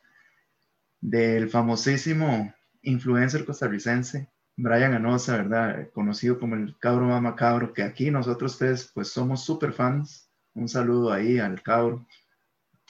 del 1.00 1.50
famosísimo 1.50 2.54
influencer 2.82 3.46
costarricense 3.46 4.30
Brian 4.62 4.94
Anosa, 4.94 5.38
¿verdad? 5.38 5.90
Conocido 5.94 6.38
como 6.38 6.56
el 6.56 6.78
cabro 6.80 7.06
más 7.06 7.22
macabro, 7.22 7.72
que 7.72 7.82
aquí 7.82 8.12
nosotros 8.12 8.58
tres 8.58 8.92
pues 8.94 9.08
somos 9.08 9.46
súper 9.46 9.72
fans. 9.72 10.30
Un 10.54 10.68
saludo 10.68 11.14
ahí 11.14 11.40
al 11.40 11.62
cabro. 11.64 12.06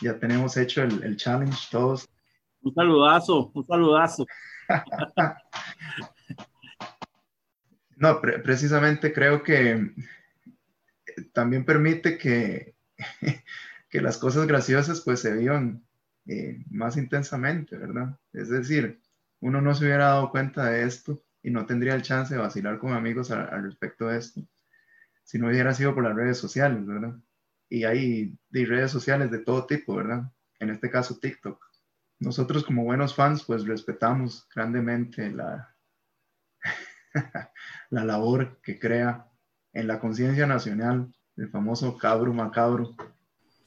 Ya 0.02 0.18
tenemos 0.18 0.58
hecho 0.58 0.82
el, 0.82 1.04
el 1.04 1.16
challenge 1.16 1.68
todos. 1.70 2.10
Un 2.62 2.74
saludazo, 2.74 3.52
un 3.54 3.68
saludazo. 3.68 4.26
no, 7.98 8.20
pre 8.20 8.40
precisamente 8.40 9.14
creo 9.14 9.44
que 9.44 9.92
también 11.34 11.66
permite 11.66 12.18
que, 12.18 12.74
que 13.90 14.02
las 14.02 14.18
cosas 14.18 14.48
graciosas 14.48 15.02
pues 15.02 15.20
se 15.20 15.36
vivan 15.36 15.86
eh, 16.26 16.64
más 16.72 16.98
intensamente, 16.98 17.78
¿verdad? 17.78 18.18
Es 18.34 18.50
decir, 18.50 19.00
uno 19.40 19.62
no 19.62 19.76
se 19.76 19.86
hubiera 19.86 20.06
dado 20.06 20.32
cuenta 20.32 20.66
de 20.66 20.84
esto 20.84 21.22
y 21.44 21.52
no 21.52 21.66
tendría 21.66 21.96
el 21.96 22.02
chance 22.02 22.34
de 22.34 22.42
vacilar 22.42 22.80
con 22.80 22.94
amigos 22.94 23.32
al 23.32 23.64
respecto 23.64 24.08
de 24.08 24.18
esto 24.18 24.42
si 25.30 25.38
no 25.38 25.50
hubiera 25.50 25.76
sido 25.76 25.94
por 25.94 26.04
las 26.04 26.16
redes 26.16 26.40
sociales, 26.40 26.88
¿verdad? 26.88 27.14
Y 27.70 27.84
hay 27.84 28.36
de 28.50 28.66
redes 28.66 28.90
sociales 28.90 29.30
de 29.30 29.38
todo 29.38 29.68
tipo, 29.68 29.94
¿verdad? 29.94 30.24
En 30.58 30.72
este 30.72 30.90
caso 30.90 31.20
TikTok. 31.20 31.64
Nosotros 32.18 32.64
como 32.64 32.84
buenos 32.84 33.14
fans, 33.14 33.44
pues 33.44 33.68
respetamos 33.68 34.50
grandemente 34.50 35.30
la, 35.30 35.76
la 37.92 38.06
labor 38.06 38.60
que 38.64 38.80
crea 38.80 39.30
en 39.72 39.86
la 39.86 40.00
conciencia 40.00 40.48
nacional 40.48 41.14
el 41.38 41.48
famoso 41.52 41.96
cabro 41.96 42.34
macabro 42.34 42.96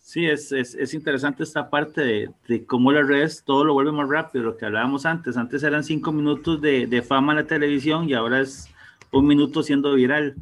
Sí, 0.03 0.27
es, 0.27 0.51
es, 0.51 0.75
es, 0.75 0.95
interesante 0.95 1.45
esta 1.45 1.71
parte 1.71 2.01
de, 2.01 2.31
de, 2.49 2.67
cómo 2.67 2.91
las 2.91 3.07
redes 3.07 3.45
todo 3.45 3.65
lo 3.65 3.73
vuelve 3.73 3.93
más 3.93 4.09
rápido, 4.09 4.45
lo 4.45 4.57
que 4.57 4.67
hablábamos 4.67 5.07
antes. 5.07 5.37
Antes 5.37 5.63
eran 5.63 5.85
cinco 5.85 6.11
minutos 6.11 6.61
de, 6.61 6.89
de, 6.89 7.03
fama 7.03 7.33
en 7.33 7.39
la 7.39 7.47
televisión 7.47 8.09
y 8.11 8.15
ahora 8.15 8.41
es 8.41 8.69
un 9.13 9.27
minuto 9.27 9.63
siendo 9.63 9.95
viral. 9.95 10.35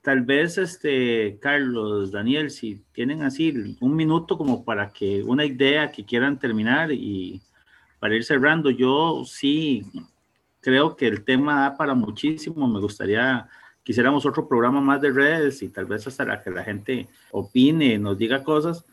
Tal 0.00 0.22
vez, 0.22 0.58
este, 0.58 1.38
Carlos, 1.42 2.12
Daniel, 2.12 2.50
si 2.50 2.84
tienen 2.92 3.22
así 3.22 3.76
un 3.80 3.96
minuto 3.96 4.38
como 4.38 4.64
para 4.64 4.90
que 4.92 5.24
una 5.24 5.44
idea 5.44 5.90
que 5.90 6.04
quieran 6.04 6.38
terminar 6.38 6.92
y 6.92 7.42
para 7.98 8.14
ir 8.14 8.24
cerrando, 8.24 8.70
yo 8.70 9.24
sí 9.26 9.84
creo 10.60 10.94
que 10.96 11.08
el 11.08 11.24
tema 11.24 11.62
da 11.62 11.76
para 11.76 11.94
muchísimo. 11.94 12.68
Me 12.68 12.80
gustaría 12.80 13.48
quisiéramos 13.84 14.26
otro 14.26 14.48
programa 14.48 14.80
más 14.80 15.00
de 15.00 15.12
redes 15.12 15.62
y 15.62 15.68
tal 15.68 15.84
vez 15.84 16.06
hasta 16.06 16.42
que 16.42 16.50
la 16.50 16.64
gente 16.64 17.06
opine, 17.30 17.98
nos 17.98 18.18
diga 18.18 18.42
cosas, 18.42 18.84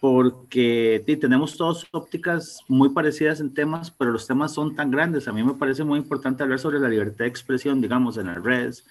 porque 0.00 1.02
sí, 1.04 1.16
tenemos 1.16 1.56
dos 1.58 1.86
ópticas 1.90 2.60
muy 2.68 2.90
parecidas 2.90 3.40
en 3.40 3.52
temas, 3.52 3.90
pero 3.90 4.12
los 4.12 4.26
temas 4.26 4.52
son 4.54 4.76
tan 4.76 4.90
grandes. 4.90 5.26
A 5.26 5.32
mí 5.32 5.42
me 5.42 5.54
parece 5.54 5.84
muy 5.84 5.98
importante 5.98 6.42
hablar 6.42 6.58
sobre 6.58 6.78
la 6.78 6.88
libertad 6.88 7.24
de 7.24 7.26
expresión, 7.26 7.80
digamos, 7.80 8.16
en 8.16 8.26
las 8.26 8.42
redes. 8.42 8.86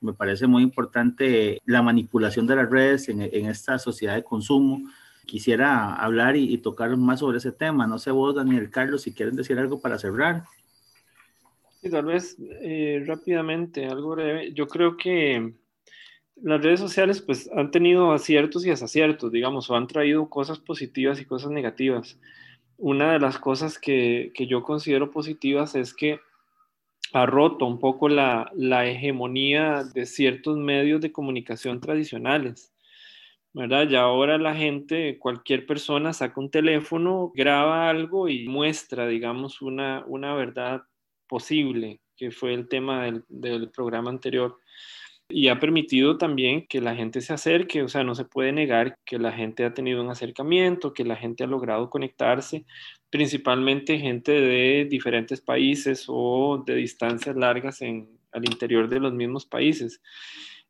Me 0.00 0.12
parece 0.12 0.46
muy 0.46 0.62
importante 0.62 1.60
la 1.66 1.82
manipulación 1.82 2.46
de 2.46 2.56
las 2.56 2.70
redes 2.70 3.08
en, 3.08 3.20
en 3.22 3.46
esta 3.46 3.78
sociedad 3.78 4.14
de 4.14 4.24
consumo. 4.24 4.80
Quisiera 5.26 5.94
hablar 5.94 6.36
y, 6.36 6.52
y 6.52 6.58
tocar 6.58 6.96
más 6.96 7.20
sobre 7.20 7.38
ese 7.38 7.52
tema. 7.52 7.86
No 7.86 7.98
sé 7.98 8.10
vos, 8.10 8.34
Daniel, 8.34 8.70
Carlos, 8.70 9.02
si 9.02 9.12
quieren 9.12 9.36
decir 9.36 9.58
algo 9.58 9.80
para 9.80 9.98
cerrar. 9.98 10.44
Sí, 11.84 11.90
tal 11.90 12.06
vez 12.06 12.38
eh, 12.62 13.04
rápidamente, 13.06 13.84
algo 13.84 14.12
breve. 14.12 14.54
Yo 14.54 14.66
creo 14.66 14.96
que 14.96 15.52
las 16.36 16.62
redes 16.62 16.80
sociales 16.80 17.20
pues 17.20 17.50
han 17.52 17.70
tenido 17.70 18.12
aciertos 18.12 18.64
y 18.64 18.70
desaciertos, 18.70 19.30
digamos, 19.30 19.68
o 19.68 19.76
han 19.76 19.86
traído 19.86 20.30
cosas 20.30 20.58
positivas 20.58 21.20
y 21.20 21.26
cosas 21.26 21.50
negativas. 21.50 22.18
una 22.78 23.12
de 23.12 23.20
las 23.20 23.38
cosas 23.38 23.78
que, 23.78 24.32
que 24.34 24.46
yo 24.46 24.62
considero 24.62 25.10
positivas 25.10 25.74
es 25.74 25.92
que 25.94 26.20
ha 27.12 27.26
roto 27.26 27.66
un 27.66 27.78
poco 27.78 28.08
la, 28.08 28.50
la, 28.54 28.86
hegemonía 28.86 29.84
de 29.84 30.06
ciertos 30.06 30.56
medios 30.56 31.02
de 31.02 31.12
comunicación 31.12 31.80
tradicionales. 31.82 32.72
¿verdad? 33.52 33.88
Ya 33.88 34.02
ahora 34.02 34.38
la 34.38 34.54
gente, 34.54 35.18
cualquier 35.18 35.66
persona 35.66 36.14
saca 36.14 36.40
un 36.40 36.50
teléfono, 36.50 37.30
graba 37.34 37.90
algo 37.90 38.28
y 38.28 38.48
muestra, 38.48 39.06
digamos, 39.06 39.62
una, 39.62 40.04
una 40.06 40.34
verdad 40.34 40.84
posible, 41.26 42.00
que 42.16 42.30
fue 42.30 42.54
el 42.54 42.68
tema 42.68 43.04
del, 43.28 43.70
programa 43.70 44.10
anterior 44.10 44.58
y 45.28 45.48
ha 45.48 45.58
permitido 45.58 46.18
también 46.18 46.66
que 46.66 46.80
la 46.80 46.94
gente 46.94 47.20
se 47.22 47.32
acerque, 47.32 47.82
o 47.82 47.88
sea, 47.88 48.04
no 48.04 48.14
se 48.14 48.26
puede 48.26 48.52
negar 48.52 48.98
que 49.06 49.18
la 49.18 49.32
gente 49.32 49.64
ha 49.64 49.72
tenido 49.72 50.02
un 50.02 50.10
acercamiento, 50.10 50.92
que 50.92 51.04
la 51.04 51.16
gente 51.16 51.44
ha 51.44 51.46
logrado 51.46 51.88
conectarse, 51.88 52.66
principalmente 53.08 53.98
gente 53.98 54.32
de 54.32 54.84
diferentes 54.84 55.40
países 55.40 56.04
o 56.08 56.62
de 56.66 56.74
distancias 56.74 57.36
largas 57.36 57.80
en, 57.80 58.08
al 58.32 58.44
interior 58.44 58.88
de 58.88 59.00
los 59.00 59.14
mismos 59.14 59.46
países. 59.46 60.02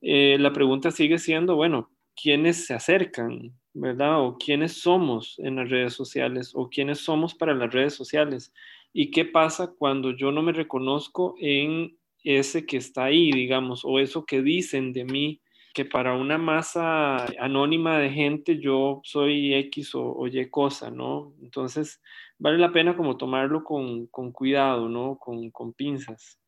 Eh, 0.00 0.36
la 0.38 0.52
pregunta 0.52 0.90
sigue 0.90 1.18
siendo, 1.18 1.56
bueno, 1.56 1.90
¿quiénes 2.14 2.66
se 2.66 2.74
acercan, 2.74 3.52
verdad? 3.72 4.20
¿O 4.20 4.38
quiénes 4.38 4.74
somos 4.80 5.38
en 5.38 5.56
las 5.56 5.70
redes 5.70 5.94
sociales? 5.94 6.52
¿O 6.54 6.68
quiénes 6.68 6.98
somos 6.98 7.34
para 7.34 7.54
las 7.54 7.72
redes 7.72 7.94
sociales? 7.94 8.52
¿Y 8.96 9.10
qué 9.10 9.24
pasa 9.24 9.74
cuando 9.76 10.12
yo 10.12 10.30
no 10.30 10.40
me 10.40 10.52
reconozco 10.52 11.34
en 11.40 11.98
ese 12.22 12.64
que 12.64 12.76
está 12.76 13.04
ahí, 13.04 13.32
digamos, 13.32 13.84
o 13.84 13.98
eso 13.98 14.24
que 14.24 14.40
dicen 14.40 14.92
de 14.92 15.04
mí, 15.04 15.42
que 15.74 15.84
para 15.84 16.14
una 16.14 16.38
masa 16.38 17.26
anónima 17.40 17.98
de 17.98 18.10
gente 18.10 18.60
yo 18.60 19.00
soy 19.02 19.52
X 19.54 19.96
o, 19.96 20.28
Y 20.28 20.48
cosa, 20.48 20.92
¿no? 20.92 21.34
Entonces, 21.42 22.00
vale 22.38 22.56
la 22.56 22.72
pena 22.72 22.96
como 22.96 23.16
tomarlo 23.16 23.64
con, 23.64 24.06
cuidado, 24.06 24.88
¿no? 24.88 25.18
Con, 25.18 25.50
con 25.50 25.72
pinzas. 25.72 26.38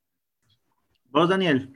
¿Vos, 1.10 1.28
Daniel? 1.28 1.72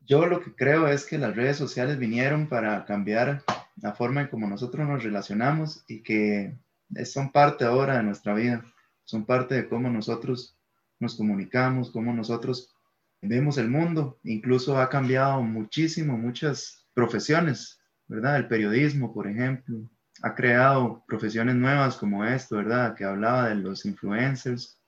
Yo 0.00 0.26
lo 0.26 0.40
que 0.40 0.52
creo 0.56 0.88
es 0.88 1.06
que 1.06 1.16
las 1.16 1.36
redes 1.36 1.56
sociales 1.56 1.96
vinieron 1.96 2.48
para 2.48 2.84
cambiar 2.84 3.44
la 3.76 3.92
forma 3.92 4.22
en 4.22 4.28
cómo 4.28 4.48
nosotros 4.48 4.88
nos 4.88 5.04
relacionamos 5.04 5.84
y 5.86 6.02
que 6.02 6.58
son 7.04 7.30
parte 7.30 7.64
ahora 7.64 7.98
de 7.98 8.02
nuestra 8.02 8.34
vida, 8.34 8.64
son 9.10 9.24
parte 9.26 9.56
de 9.56 9.68
cómo 9.68 9.90
nosotros 9.90 10.56
nos 11.00 11.16
comunicamos, 11.16 11.90
cómo 11.90 12.14
nosotros 12.14 12.72
vemos 13.20 13.58
el 13.58 13.68
mundo, 13.68 14.20
incluso 14.22 14.78
ha 14.78 14.88
cambiado 14.88 15.42
muchísimo 15.42 16.16
muchas 16.16 16.86
profesiones, 16.94 17.80
¿verdad? 18.06 18.36
El 18.36 18.46
periodismo, 18.46 19.12
por 19.12 19.26
ejemplo, 19.26 19.90
ha 20.22 20.34
creado 20.34 21.02
profesiones 21.08 21.56
nuevas 21.56 21.96
como 21.96 22.24
esto, 22.24 22.56
¿verdad? 22.56 22.94
Que 22.94 23.04
hablaba 23.04 23.48
de 23.48 23.56
los 23.56 23.84
influencers 23.84 24.80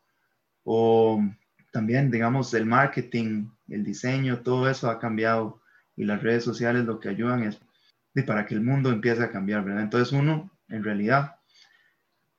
o 0.62 1.20
también, 1.72 2.11
digamos, 2.11 2.54
el 2.54 2.66
marketing, 2.66 3.48
el 3.68 3.82
diseño, 3.82 4.40
todo 4.42 4.70
eso 4.70 4.88
ha 4.88 5.00
cambiado 5.00 5.61
y 5.96 6.04
las 6.04 6.22
redes 6.22 6.44
sociales 6.44 6.85
lo 6.85 7.00
que 7.00 7.08
ayudan 7.08 7.42
es 7.42 7.61
para 8.24 8.46
que 8.46 8.54
el 8.54 8.61
mundo 8.61 8.90
empiece 8.90 9.22
a 9.24 9.32
cambiar, 9.32 9.64
¿verdad? 9.64 9.82
Entonces 9.82 10.12
uno, 10.12 10.50
en 10.68 10.85
realidad, 10.85 11.37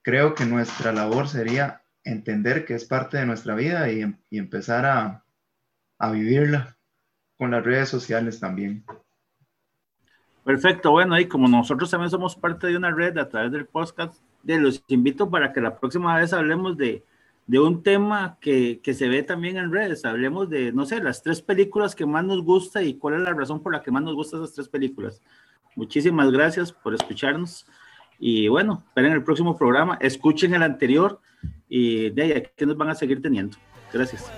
creo 0.03 0.35
que 0.35 0.45
nuestra 0.45 0.91
labor 0.91 1.27
sería 1.27 1.81
entender 2.03 2.65
que 2.65 2.75
es 2.75 2.85
parte 2.85 3.17
de 3.17 3.25
nuestra 3.25 3.55
vida 3.55 3.91
y, 3.91 4.03
y 4.29 4.37
empezar 4.37 4.85
a, 4.85 5.23
a 5.97 6.11
vivirla 6.11 6.77
con 7.37 7.51
las 7.51 7.63
redes 7.63 7.89
sociales 7.89 8.39
también. 8.39 8.85
Perfecto, 10.43 10.91
bueno, 10.91 11.17
y 11.17 11.27
como 11.27 11.47
nosotros 11.47 11.89
también 11.89 12.11
somos 12.11 12.35
parte 12.35 12.67
de 12.67 12.75
una 12.75 12.91
red 12.91 13.17
a 13.17 13.29
través 13.29 13.51
del 13.53 13.65
podcast, 13.65 14.21
de 14.43 14.59
los 14.59 14.83
invito 14.87 15.29
para 15.29 15.53
que 15.53 15.61
la 15.61 15.79
próxima 15.79 16.17
vez 16.17 16.33
hablemos 16.33 16.75
de, 16.75 17.03
de 17.47 17.59
un 17.59 17.81
tema 17.81 18.37
que, 18.41 18.81
que, 18.83 18.93
se 18.93 19.07
ve 19.07 19.23
también 19.23 19.55
en 19.55 19.71
redes, 19.71 20.03
hablemos 20.03 20.49
de, 20.49 20.73
no 20.73 20.85
sé, 20.85 21.01
las 21.01 21.23
tres 21.23 21.41
películas 21.41 21.95
que 21.95 22.05
más 22.05 22.25
nos 22.25 22.43
gusta 22.43 22.83
y 22.83 22.95
cuál 22.95 23.15
es 23.15 23.21
la 23.21 23.33
razón 23.33 23.63
por 23.63 23.71
la 23.71 23.81
que 23.81 23.91
más 23.91 24.03
nos 24.03 24.15
gustan 24.15 24.43
esas 24.43 24.53
tres 24.53 24.67
películas. 24.67 25.21
Muchísimas 25.77 26.29
gracias 26.29 26.73
por 26.73 26.93
escucharnos 26.93 27.65
y 28.25 28.47
bueno, 28.47 28.85
esperen 28.87 29.11
el 29.11 29.21
próximo 29.21 29.57
programa, 29.57 29.97
escuchen 29.99 30.53
el 30.53 30.63
anterior 30.63 31.19
y 31.67 32.09
de 32.11 32.23
ahí 32.23 32.43
que 32.55 32.65
nos 32.65 32.77
van 32.77 32.87
a 32.89 32.95
seguir 32.95 33.21
teniendo. 33.21 33.57
Gracias. 33.91 34.31